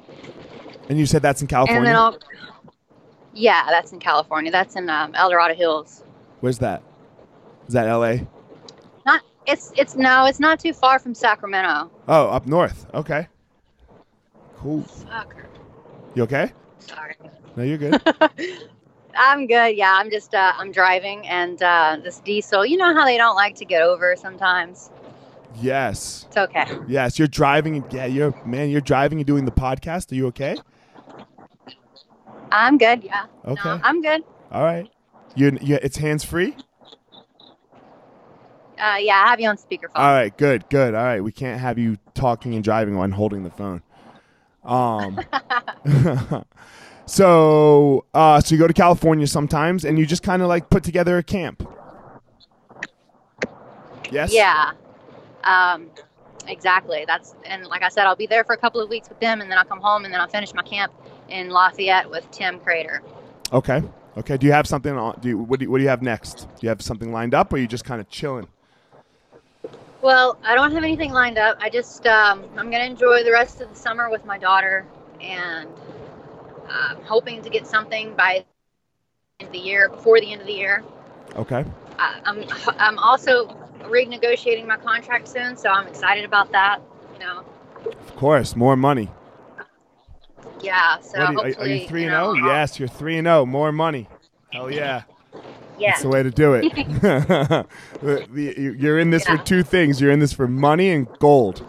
[0.90, 1.80] and you said that's in California.
[1.80, 2.18] and then I'll.
[3.34, 4.52] Yeah, that's in California.
[4.52, 6.04] That's in um, El Dorado Hills.
[6.42, 6.84] Where's that?
[7.68, 8.28] Is that L.A.?
[9.06, 11.90] Not it's it's no, it's not too far from Sacramento.
[12.08, 12.86] Oh, up north.
[12.94, 13.28] Okay.
[14.58, 14.86] Cool.
[16.16, 16.52] You okay?
[16.80, 17.16] Sorry.
[17.56, 18.02] No, you're good.
[19.16, 19.76] I'm good.
[19.76, 22.66] Yeah, I'm just uh, I'm driving, and uh, this diesel.
[22.66, 24.90] You know how they don't like to get over sometimes.
[25.62, 26.26] yes.
[26.28, 26.66] It's okay.
[26.88, 27.18] Yes.
[27.20, 27.84] You're driving.
[27.92, 28.06] Yeah.
[28.06, 28.70] You're man.
[28.70, 30.12] You're driving and doing the podcast.
[30.12, 30.58] Are you okay?
[32.54, 33.04] I'm good.
[33.04, 33.26] Yeah.
[33.46, 33.70] Okay.
[33.70, 34.24] No, I'm good.
[34.52, 34.88] All right.
[35.36, 35.58] You.
[35.60, 35.80] You.
[35.82, 36.56] It's hands free.
[38.80, 39.96] Uh, yeah, I have you on speakerphone.
[39.96, 40.94] All right, good, good.
[40.94, 43.82] All right, we can't have you talking and driving while holding the phone.
[44.64, 45.20] Um,
[47.06, 50.84] so, uh, so you go to California sometimes, and you just kind of like put
[50.84, 51.68] together a camp.
[54.12, 54.34] Yes.
[54.34, 54.72] Yeah.
[55.44, 55.90] Um,
[56.48, 57.06] exactly.
[57.08, 59.40] That's and like I said, I'll be there for a couple of weeks with them,
[59.40, 60.92] and then I'll come home, and then I'll finish my camp
[61.30, 63.02] in Lafayette with Tim Credeur.
[63.52, 63.82] Okay.
[64.18, 64.38] Okay.
[64.38, 65.18] Do you have something on?
[65.22, 66.40] Do you, what do you, what do you have next?
[66.40, 68.48] Do you have something lined up, or are you just kind of chilling?
[70.02, 71.58] Well, I don't have anything lined up.
[71.62, 74.86] I just um, I'm gonna enjoy the rest of the summer with my daughter,
[75.22, 75.70] and
[76.70, 78.44] I'm hoping to get something by
[79.40, 80.84] the end of the year, before the end of the year.
[81.36, 81.64] Okay.
[81.98, 82.44] I, I'm
[82.80, 83.48] I'm also
[83.84, 86.80] renegotiating my contract soon, so I'm excited about that.
[87.14, 87.44] You know,
[87.86, 89.10] Of course, more money.
[90.64, 91.00] Yeah.
[91.02, 92.36] So are, you- are, you three you and know, oh?
[92.36, 92.48] zero?
[92.48, 93.46] Yes, you're three and zero.
[93.46, 94.08] More money.
[94.52, 95.04] Hell yeah.
[95.78, 95.92] Yeah.
[95.92, 96.64] That's the way to do it.
[98.02, 99.38] The- the- you- You're in this Yeah.
[99.38, 100.00] for two things.
[100.02, 101.66] You're in this for money and gold.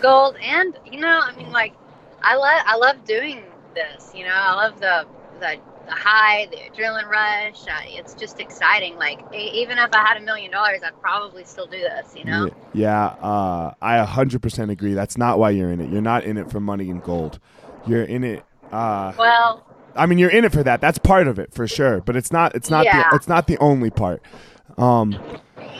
[0.00, 1.74] gold and you know i mean like
[2.22, 3.42] i love i love doing
[3.74, 5.04] this you know i love the
[5.40, 5.56] the,
[5.88, 10.20] the high the adrenaline rush uh, it's just exciting like even if i had a
[10.20, 14.94] million dollars i'd probably still do this you know Yeah, yeah, uh, I 100% agree.
[14.94, 15.90] That's not why you're in it.
[15.90, 17.38] You're not in it for money and gold.
[17.86, 18.44] You're in it.
[18.70, 19.64] Uh, well
[19.96, 20.80] I mean, you're in it for that.
[20.80, 22.00] That's part of it for sure.
[22.00, 22.54] But it's not.
[22.54, 22.84] It's not.
[22.84, 23.08] Yeah.
[23.10, 24.22] The, it's not the only part.
[24.76, 25.18] Um,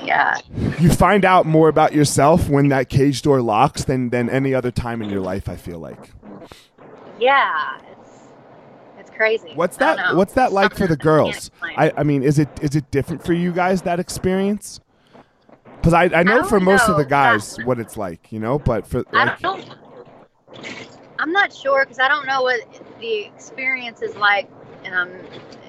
[0.02, 0.38] yeah
[0.80, 4.70] you find out more about yourself when that cage door locks than than any other
[4.70, 5.48] time in your life.
[5.48, 6.10] I feel like.
[7.20, 7.78] yeah
[9.18, 10.16] crazy What's that?
[10.16, 11.50] What's that like for the I girls?
[11.62, 14.80] I, I mean, is it is it different for you guys that experience?
[15.76, 18.58] Because I, I know I for most of the guys what it's like, you know.
[18.58, 19.68] But for I like, don't.
[21.18, 22.60] I'm not sure because I don't know what
[23.00, 24.48] the experience is like
[24.84, 25.10] in um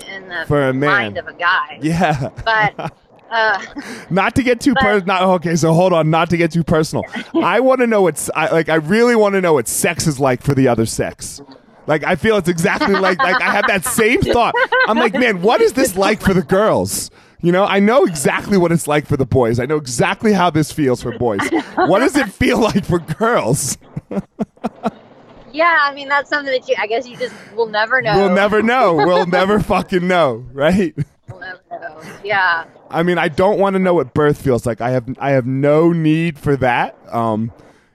[0.07, 0.89] in the For a man.
[0.89, 1.79] mind of a guy.
[1.81, 2.93] yeah, But
[3.31, 3.63] uh,
[4.09, 5.55] not to get too But- per- not okay.
[5.55, 7.03] So hold on, not to get too personal.
[7.35, 8.69] I want to know what's I like.
[8.69, 11.41] I really want to know what sex is like for the other sex.
[11.89, 14.53] Like I feel it's exactly like like I have that same thought.
[14.87, 17.09] I'm like, man, what is this like for the girls?
[17.41, 19.59] You know, I know exactly what it's like for the boys.
[19.59, 21.39] I know exactly how this feels for boys.
[21.75, 23.79] what does it feel like for girls?
[25.51, 28.15] yeah, I mean that's something that you I guess you just will never know.
[28.15, 28.93] We'll never know.
[28.93, 30.93] We'll never fucking know, right?
[31.27, 32.01] We'll never know.
[32.23, 32.65] Yeah.
[32.91, 34.79] I mean, I don't want to know what birth feels like.
[34.79, 36.95] I have I have no need for that.
[37.11, 37.51] Um,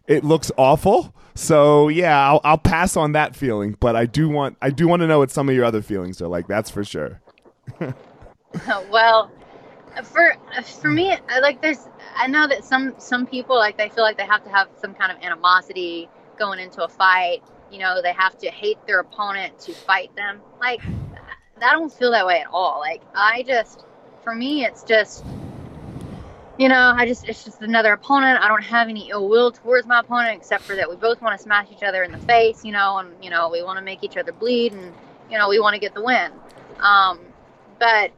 [0.09, 1.14] it looks awful.
[1.35, 3.77] So yeah, I'll, I'll pass on that feeling.
[3.81, 6.23] But I do want I do want to know what some of your other feelings
[6.23, 6.47] are like.
[6.47, 7.21] That's for sure.
[8.91, 9.31] well,
[10.05, 10.37] for
[10.81, 14.27] for me, like there's I know that some some people like they feel like they
[14.27, 16.09] have to have some kind of animosity
[16.39, 17.43] going into a fight.
[17.71, 20.41] You know, they have to hate their opponent to fight them.
[20.61, 20.81] Like
[21.61, 22.79] I don't feel that way at all.
[22.79, 23.85] Like I just
[24.23, 25.25] for me, it's just
[26.59, 28.41] you know, I just it's just another opponent.
[28.41, 31.37] I don't have any ill will towards my opponent except for that we both want
[31.37, 33.85] to smash each other in the face, you know, and you know we want to
[33.85, 34.93] make each other bleed, and
[35.31, 36.31] you know we want to get the win.
[36.79, 37.21] Um,
[37.81, 38.13] but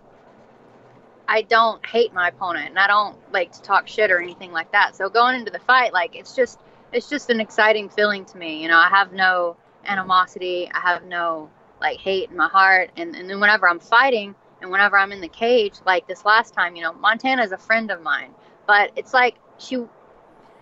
[1.29, 4.71] I don't hate my opponent, and I don't like to talk shit or anything like
[4.73, 4.97] that.
[4.97, 6.61] So going into the fight, like it's just
[6.93, 8.63] it's just an exciting feeling to me.
[8.63, 9.57] You know, I have no
[9.87, 10.71] animosity.
[10.75, 11.49] I have no
[11.81, 15.21] like hate in my heart, and and then whenever I'm fighting and whenever I'm in
[15.21, 18.31] the cage, like this last time, you know, Montana is a friend of mine,
[18.67, 19.77] but it's like she,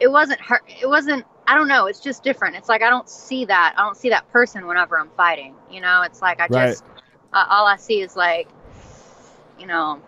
[0.01, 2.57] it wasn't her, it wasn't, I don't know, it's just different.
[2.57, 5.81] It's like I don't see that, I don't see that person whenever I'm fighting, you
[5.81, 6.69] know, it's like I Right.
[6.69, 6.85] just,
[7.33, 8.49] uh, all I see is like,
[9.59, 10.01] you know,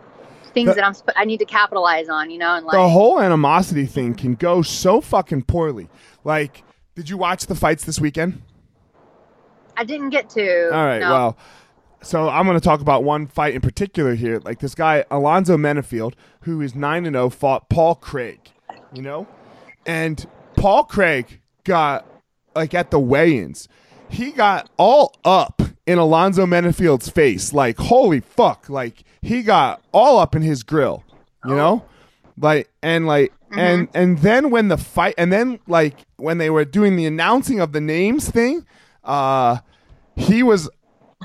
[0.53, 2.89] things The- that I'm, sp- I need to capitalize on, you know, and like, the
[2.89, 5.89] whole animosity thing can go so fucking poorly.
[6.24, 6.64] Like,
[6.95, 8.43] did you watch the fights this weekend?
[9.76, 10.70] I didn't get to.
[10.74, 11.01] All right.
[11.01, 11.11] no.
[11.11, 11.37] Well,
[12.07, 14.40] so I'm going to talk about one fight in particular here.
[14.44, 18.40] Like this guy Alonzo Menifield, who is nine and zero, fought Paul Craig.
[18.92, 19.26] You know,
[19.84, 20.24] and
[20.57, 22.07] Paul Craig got
[22.54, 23.68] like at the weigh-ins,
[24.09, 27.52] he got all up in Alonzo Menifield's face.
[27.52, 28.68] Like holy fuck!
[28.70, 31.02] Like he got all up in his grill.
[31.44, 31.84] You know,
[32.38, 36.64] like and like and and then when the fight and then like when they were
[36.64, 38.64] doing the announcing of the names thing,
[39.04, 39.59] uh,
[40.14, 40.68] he was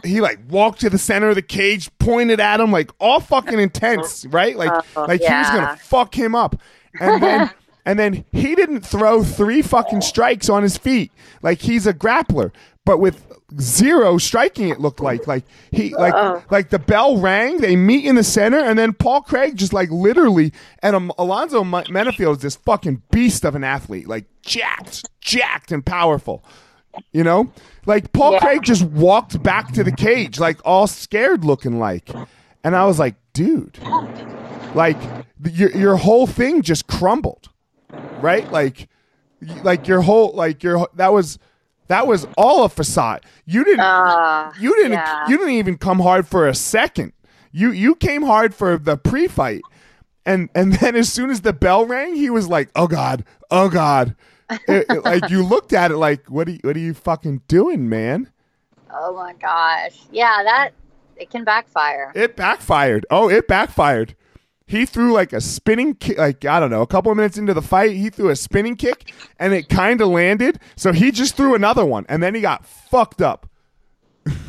[0.04, 3.60] he like walked to the center of the cage, pointed at him like all fucking
[3.60, 4.56] intense, right?
[4.56, 6.56] Like Oh, like he was gonna fuck him up,
[7.00, 7.52] and then
[7.86, 11.12] and then he didn't throw three fucking strikes on his feet
[11.42, 12.52] like he's a grappler,
[12.86, 13.26] but with
[13.60, 14.70] zero striking.
[14.70, 16.14] It looked like like he like
[16.52, 19.90] like the bell rang, they meet in the center, and then Paul Craig just like
[19.92, 25.72] literally and um, Alonzo Menifield is this fucking beast of an athlete, like jacked, jacked
[25.72, 26.44] and powerful.
[27.12, 27.52] You know,
[27.86, 28.40] like Paul Yeah.
[28.40, 32.10] Craig just walked back to the cage, like all scared looking, like,
[32.64, 33.78] and I was like, dude,
[34.76, 34.98] like
[35.52, 37.50] your your whole thing just crumbled,
[38.22, 38.50] right?
[38.52, 38.90] Like,
[39.64, 41.40] like your whole like your that was
[41.88, 43.26] that was all a facade.
[43.46, 45.28] You didn't Uh, you didn't yeah.
[45.28, 47.14] you didn't even come hard for a second.
[47.52, 49.62] You you came hard for the pre-fight.
[50.26, 53.26] And and then as soon as the bell rang, he was like, "Oh god.
[53.50, 54.16] Oh god."
[54.68, 57.42] It- it- like you looked at it like, "What are you, what are you fucking
[57.48, 58.30] doing, man?"
[58.94, 59.98] oh my gosh.
[60.12, 60.72] Yeah, that,
[61.16, 62.12] it can backfire.
[62.14, 63.06] It backfired.
[63.10, 64.16] Oh, it backfired.
[64.68, 67.54] He threw like a spinning kick, like I don't know, a couple of minutes into
[67.54, 70.60] the fight, he threw a spinning kick and it kind of landed.
[70.78, 73.50] So he just threw another one and then he got fucked up.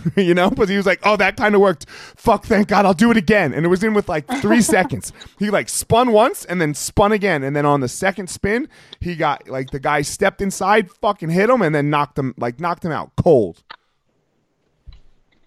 [0.17, 1.89] you know, But he was like, "Oh, that kind of worked.
[1.89, 5.13] Fuck, thank God, I'll do it again." And it was in with like three seconds.
[5.39, 8.69] He like spun once and then spun again, and then on the second spin,
[9.01, 12.61] he got like the guy stepped inside, fucking hit him, and then knocked him like
[12.61, 13.63] knocked him out cold.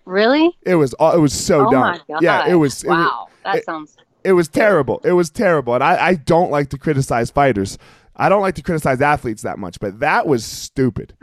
[0.05, 0.55] Really?
[0.63, 1.99] It was it was so oh dumb.
[2.21, 2.83] Yeah, it was.
[2.83, 3.27] It was wow.
[3.43, 3.97] that it- sounds.
[4.23, 5.01] it was terrible.
[5.03, 5.73] It was terrible.
[5.73, 7.77] And I, I don't like to criticize fighters.
[8.15, 11.15] I don't like to criticize athletes that much, but that was stupid.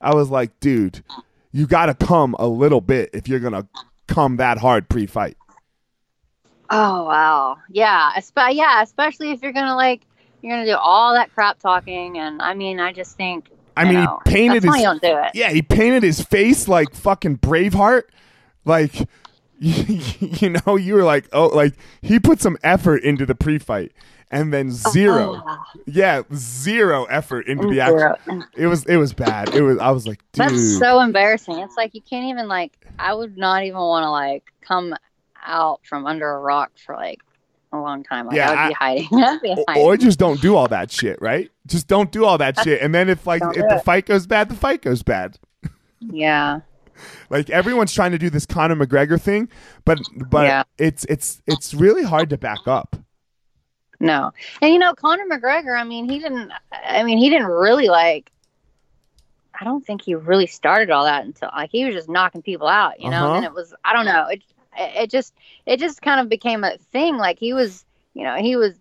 [0.00, 1.02] I was like, dude,
[1.56, 3.66] you got to come a little bit if you're going to
[4.06, 5.38] come that hard pre fight.
[6.68, 7.56] Oh wow.
[7.70, 8.10] Yeah.
[8.18, 8.82] Espe- yeah.
[8.82, 10.02] Especially if you're gonna like
[10.42, 13.48] you're gonna do all that crap talking, and I mean, I just think.
[13.76, 15.30] I mean, know, he painted his don't do it.
[15.34, 18.04] yeah, he painted his face like fucking Braveheart.
[18.64, 19.08] Like,
[19.58, 23.92] you know, you were like, oh, like he put some effort into the pre fight,
[24.30, 28.44] and then oh, zero, Oh, yeah, zero effort into the action.
[28.56, 29.54] It was it was bad.
[29.54, 30.48] It was I was like, dude.
[30.48, 31.58] That's so embarrassing.
[31.58, 32.72] It's like you can't even like.
[32.98, 34.94] I would not even want to like come
[35.44, 37.20] out from under a rock for like
[37.72, 38.26] a long time.
[38.26, 39.08] Like Yeah, I would be hiding.
[39.24, 39.82] I'd be Or- hiding.
[39.84, 41.50] or just don't do all that shit, right?
[41.66, 42.80] Just don't do all that shit.
[42.82, 43.84] And then if like Don't if the it.
[43.84, 45.38] fight goes bad, the fight goes bad.
[46.00, 46.60] yeah.
[47.28, 49.48] Like everyone's trying to do this Conor McGregor thing,
[49.84, 49.98] but
[50.30, 50.62] but Yeah.
[50.78, 52.96] it's it's it's really hard to back up.
[54.00, 54.32] No.
[54.60, 58.30] And you know, Conor McGregor, I mean, he didn't I mean, he didn't really like
[59.58, 62.68] I don't think he really started all that until like he was just knocking people
[62.68, 63.26] out, you know.
[63.26, 63.34] Uh-huh.
[63.36, 64.26] And it was I don't know.
[64.28, 64.42] It
[64.78, 65.34] it just
[65.64, 67.16] it just kind of became a thing.
[67.16, 67.84] Like he was,
[68.14, 68.74] you know, he was.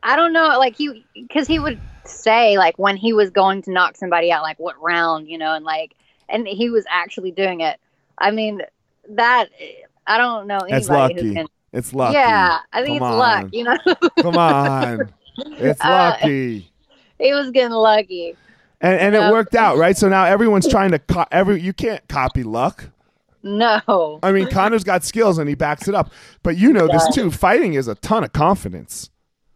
[0.00, 3.72] I don't know, like he, because he would say like when he was going to
[3.72, 5.96] knock somebody out, like what round, you know, and like,
[6.28, 7.80] and he was actually doing it.
[8.16, 8.62] I mean,
[9.10, 9.48] that
[10.06, 11.46] I don't know anybody who can.
[11.72, 12.14] It's lucky.
[12.14, 13.48] Yeah, I think Come it's luck.
[13.52, 13.76] You know,
[14.22, 15.12] Come on.
[15.58, 16.70] It's Uh, lucky.
[17.18, 18.34] he was getting lucky.
[18.80, 19.28] And and Yeah.
[19.28, 19.96] it worked out, right?
[19.96, 22.90] So now everyone's trying to co- every you can't copy luck.
[23.42, 26.10] No, I mean, Conor's got skills and he backs it up.
[26.42, 27.30] But you know this too.
[27.30, 29.10] Fighting is a ton of confidence.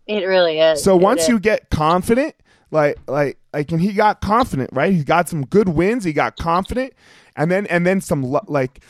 [0.06, 0.82] it really is.
[0.82, 1.28] So It once is.
[1.30, 2.34] you get confident,
[2.70, 4.92] like like like, and he got confident, right?
[4.92, 6.04] He got some good wins.
[6.04, 6.92] He got confident,
[7.36, 8.82] and then and then some like.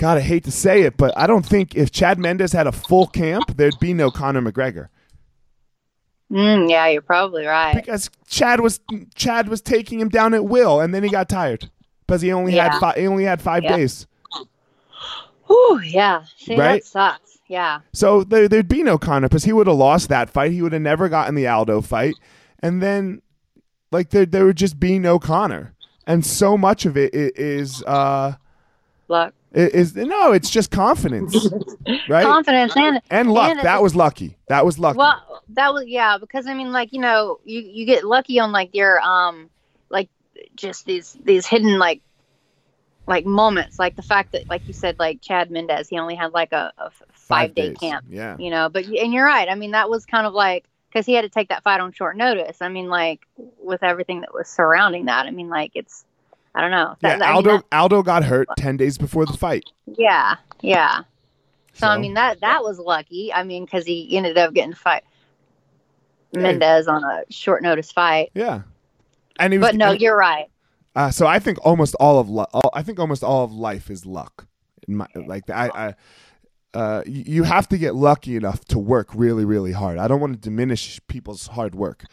[0.00, 2.72] God, I hate to say it, but I don't think if Chad Mendes had a
[2.72, 4.88] full camp, there'd be no Conor McGregor
[6.32, 7.74] Mm, yeah, you're probably right.
[7.74, 8.80] because Chad was
[9.16, 11.68] Chad was taking him down at will, and then he got tired
[12.06, 13.76] because he only had five, he only had five Yeah.
[13.76, 14.06] days.
[15.48, 16.22] Whew, yeah.
[16.38, 16.82] See, Right?
[16.82, 17.38] that sucks.
[17.48, 17.80] Yeah.
[17.92, 20.52] So there, there'd be no Conor because he would have lost that fight.
[20.52, 22.14] He would have never gotten the Aldo fight,
[22.60, 23.22] and then
[23.90, 25.74] like there there would just be no Conor,
[26.06, 28.34] and so much of it is uh
[29.08, 29.34] Luck.
[29.52, 31.34] Is no, it's just confidence,
[32.08, 32.24] right?
[32.24, 33.50] Confidence and and luck.
[33.50, 34.36] and that was lucky.
[34.48, 34.98] That was lucky.
[34.98, 38.52] Well, that was yeah, because I mean, like you know, you you get lucky on
[38.52, 39.50] like your um,
[39.88, 40.08] like
[40.54, 42.00] just these these hidden like
[43.08, 46.32] like moments, like the fact that like you said, like Chad Mendes, he only had
[46.32, 47.78] like a, a five day days.
[47.78, 48.36] camp, Yeah.
[48.38, 48.68] you know.
[48.68, 49.48] But and you're right.
[49.48, 51.90] I mean, that was kind of like because he had to take that fight on
[51.92, 52.58] short notice.
[52.60, 53.26] I mean, like
[53.58, 55.26] with everything that was surrounding that.
[55.26, 56.04] I mean, like it's
[56.54, 56.96] I don't know.
[57.02, 59.64] Yeah, That- I mean, Aldo that- Aldo got hurt ten days before the fight.
[59.86, 61.02] yeah, yeah.
[61.74, 63.32] So, I mean that that was lucky.
[63.32, 65.04] I mean because he ended up getting to fight
[66.34, 68.30] Mendes on a short notice fight.
[68.34, 68.62] Yeah,
[69.38, 69.68] and he was.
[69.68, 70.46] But no, and- you're right.
[70.94, 73.90] uh, so I think almost all of lu- all, I think almost all of life
[73.90, 74.46] is luck.
[74.88, 75.94] In my, like I,
[76.74, 79.98] I uh, you have to get lucky enough to work really, really hard.
[79.98, 82.04] I don't want to diminish people's hard work,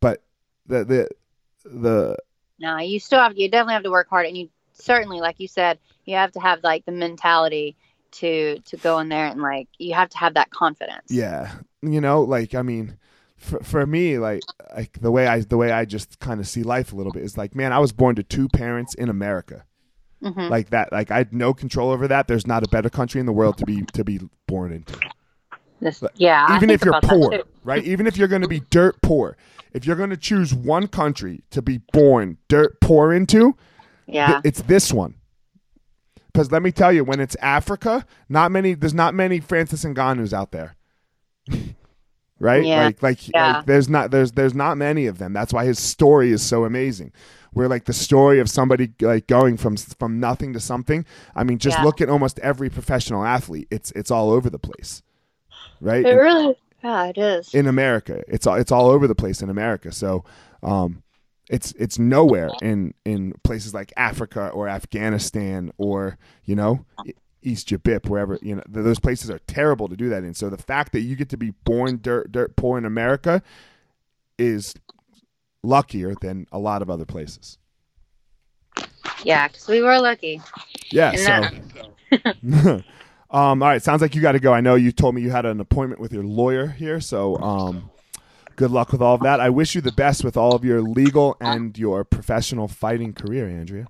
[0.00, 0.22] but
[0.66, 1.08] the the
[1.64, 2.16] the
[2.60, 5.48] No, you still have you definitely have to work hard, and you certainly, like you
[5.48, 7.76] said, you have to have like the mentality
[8.12, 11.08] to to go in there and like you have to have that confidence.
[11.08, 11.52] yeah,
[11.82, 12.98] you know, like I mean,
[13.36, 14.44] for for me, like
[14.74, 17.22] like the way I the way I just kind of see life a little bit
[17.22, 19.64] is like, man, I was born to two parents in America.
[20.22, 22.28] hmm Like that, like I had no control over that.
[22.28, 24.98] There's not a better country in the world to be to be born into.
[25.80, 26.56] This, yeah.
[26.56, 27.82] Even if you're poor, right?
[27.84, 29.36] Even if you're going to be dirt poor,
[29.72, 33.54] if you're going to choose one country to be born dirt poor into, th-
[34.06, 34.40] Yeah.
[34.44, 35.14] it's this one.
[36.32, 38.74] Because let me tell you, when it's Africa, not many.
[38.74, 40.76] There's not many Francis Ngannou's out there,
[42.38, 42.64] right?
[42.64, 42.84] Yeah.
[42.84, 43.56] Like, like, Yeah.
[43.58, 45.32] like, there's not there's there's not many of them.
[45.32, 47.12] That's why his story is so amazing.
[47.52, 51.04] Where like the story of somebody like going from from nothing to something.
[51.34, 51.84] I mean, just Yeah.
[51.84, 53.66] look at almost every professional athlete.
[53.70, 55.02] It's it's all over the place,
[55.80, 56.04] right?
[56.04, 56.56] It really.
[56.82, 57.54] Yeah, it is.
[57.54, 58.22] in America.
[58.26, 59.92] It's all it's all over the place in America.
[59.92, 60.24] So
[60.62, 61.02] um,
[61.48, 66.86] it's it's nowhere in in places like Africa or Afghanistan or you know
[67.42, 70.32] East Jabip wherever you know those places are terrible to do that in.
[70.32, 73.42] So the fact that you get to be born dirt dirt poor in America
[74.38, 74.74] is
[75.62, 77.58] luckier than a lot of other places.
[79.22, 80.40] yeah, because we were lucky.
[80.90, 81.12] Yeah.
[81.12, 81.72] And
[82.52, 82.82] So.
[83.30, 83.82] um, all right.
[83.82, 84.52] Sounds like you got to go.
[84.52, 87.00] I know you told me you had an appointment with your lawyer here.
[87.00, 87.90] So um,
[88.56, 89.40] good luck with all of that.
[89.40, 93.48] I wish you the best with all of your legal and your professional fighting career,
[93.48, 93.86] Andrea.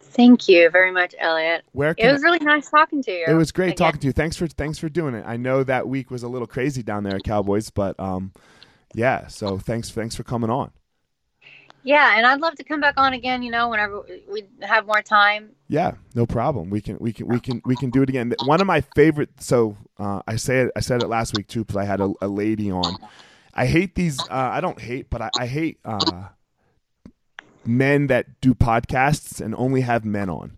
[0.00, 1.64] Thank you very much, Elliot.
[1.72, 3.24] Where It was really nice talking to you.
[3.26, 3.76] it was great again.
[3.76, 4.12] talking to you.
[4.12, 5.24] Thanks for thanks for doing it.
[5.26, 8.32] I know that week was a little crazy down there at Cowboys, but um,
[8.94, 9.26] yeah.
[9.26, 10.70] So thanks thanks for coming on.
[11.84, 13.42] Yeah, and I'd love to come back on again.
[13.42, 15.50] You know, whenever we have more time.
[15.68, 16.70] Yeah, no problem.
[16.70, 18.34] We can we can we can we can do it again.
[18.46, 19.30] One of my favorite.
[19.40, 20.72] So uh, I say it.
[20.74, 22.96] I said it last week too because I had a, a lady on.
[23.52, 24.18] I hate these.
[24.18, 26.28] Uh, I don't hate, but I, I hate uh,
[27.66, 30.56] men that do podcasts and only have men on.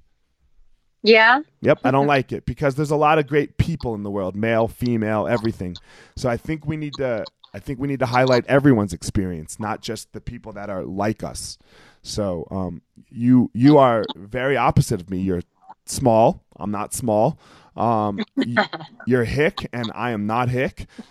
[1.02, 1.42] Yeah.
[1.60, 4.34] Yep, I don't like it because there's a lot of great people in the world,
[4.34, 5.76] male, female, everything.
[6.16, 7.24] So I think we need to
[7.54, 11.22] I think we need to highlight everyone's experience, not just the people that are like
[11.22, 11.58] us.
[12.02, 15.18] So um, you you are very opposite of me.
[15.18, 15.42] You're
[15.86, 16.44] small.
[16.56, 17.38] I'm not small.
[17.76, 18.20] Um,
[19.06, 20.86] you're hick, and I am not hick.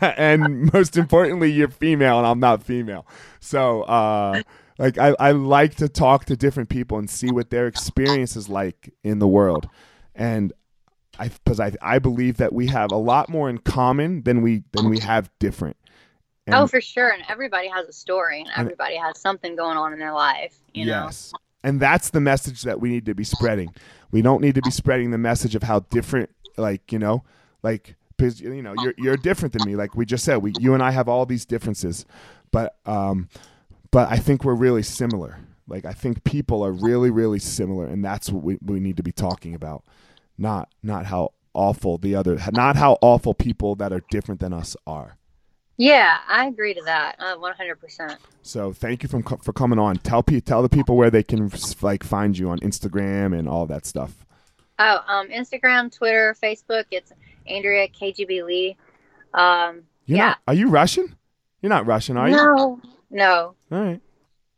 [0.00, 3.06] and most importantly, you're female, and I'm not female.
[3.40, 4.42] So uh,
[4.78, 8.48] like I, I like to talk to different people and see what their experience is
[8.48, 9.68] like in the world.
[10.14, 10.52] And
[11.18, 14.62] I because I, I believe that we have a lot more in common than we
[14.72, 15.76] than we have different.
[16.46, 17.10] And oh, for sure.
[17.10, 20.56] And everybody has a story, and everybody has something going on in their life.
[20.72, 21.04] You know.
[21.04, 21.32] yes.
[21.62, 23.74] and that's the message that we need to be spreading.
[24.10, 27.24] We don't need to be spreading the message of how different, like you know,
[27.62, 29.76] like because you know you're you're different than me.
[29.76, 32.04] Like we just said, we you and I have all these differences,
[32.50, 33.28] but um,
[33.90, 35.38] but I think we're really similar.
[35.66, 39.02] Like I think people are really really similar, and that's what we we need to
[39.02, 39.84] be talking about,
[40.38, 44.76] not not how awful the other, not how awful people that are different than us
[44.86, 45.16] are.
[45.76, 48.16] Yeah, I agree to that, uh, one hundred percent.
[48.42, 49.96] So thank you for for coming on.
[49.96, 51.50] Tell pe- tell the people where they can
[51.82, 54.24] like find you on Instagram and all that stuff.
[54.80, 56.84] Oh, um, Instagram, Twitter, Facebook.
[56.90, 57.12] It's
[57.46, 58.76] Andrea KGB Lee.
[59.34, 60.26] Um, You're yeah.
[60.26, 61.16] Not, are you Russian?
[61.62, 62.36] You're not Russian, are you?
[62.36, 62.80] No,
[63.10, 63.54] no.
[63.72, 64.00] All right.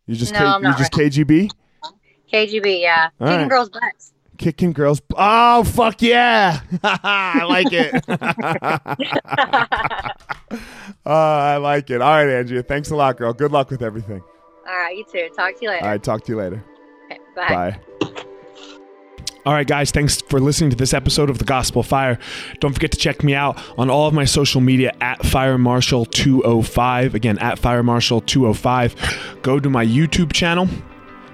[0.06, 1.50] You just No, K- I'm you're not just KGB
[2.32, 2.80] KGB.
[2.80, 3.48] Yeah, All kicking right.
[3.48, 4.12] girls' butts.
[4.40, 5.00] Kicking girls.
[5.14, 6.60] Oh fuck yeah!
[6.82, 8.04] I like it.
[11.06, 12.02] oh, I like it.
[12.02, 12.62] All right, Andrea.
[12.62, 13.32] Thanks a lot, girl.
[13.32, 14.22] Good luck with everything.
[14.66, 15.28] All right, you too.
[15.36, 15.84] Talk to you later.
[15.84, 16.02] All right.
[16.02, 16.64] Talk to you later.
[17.06, 17.48] Okay, bye.
[17.48, 17.80] Bye.
[19.46, 22.18] All right, guys, thanks for listening to this episode of The Gospel Fire.
[22.60, 26.04] Don't forget to check me out on all of my social media at Fire Marshal
[26.04, 27.14] 205.
[27.14, 29.38] Again, at Fire Marshal 205.
[29.40, 30.68] Go to my YouTube channel.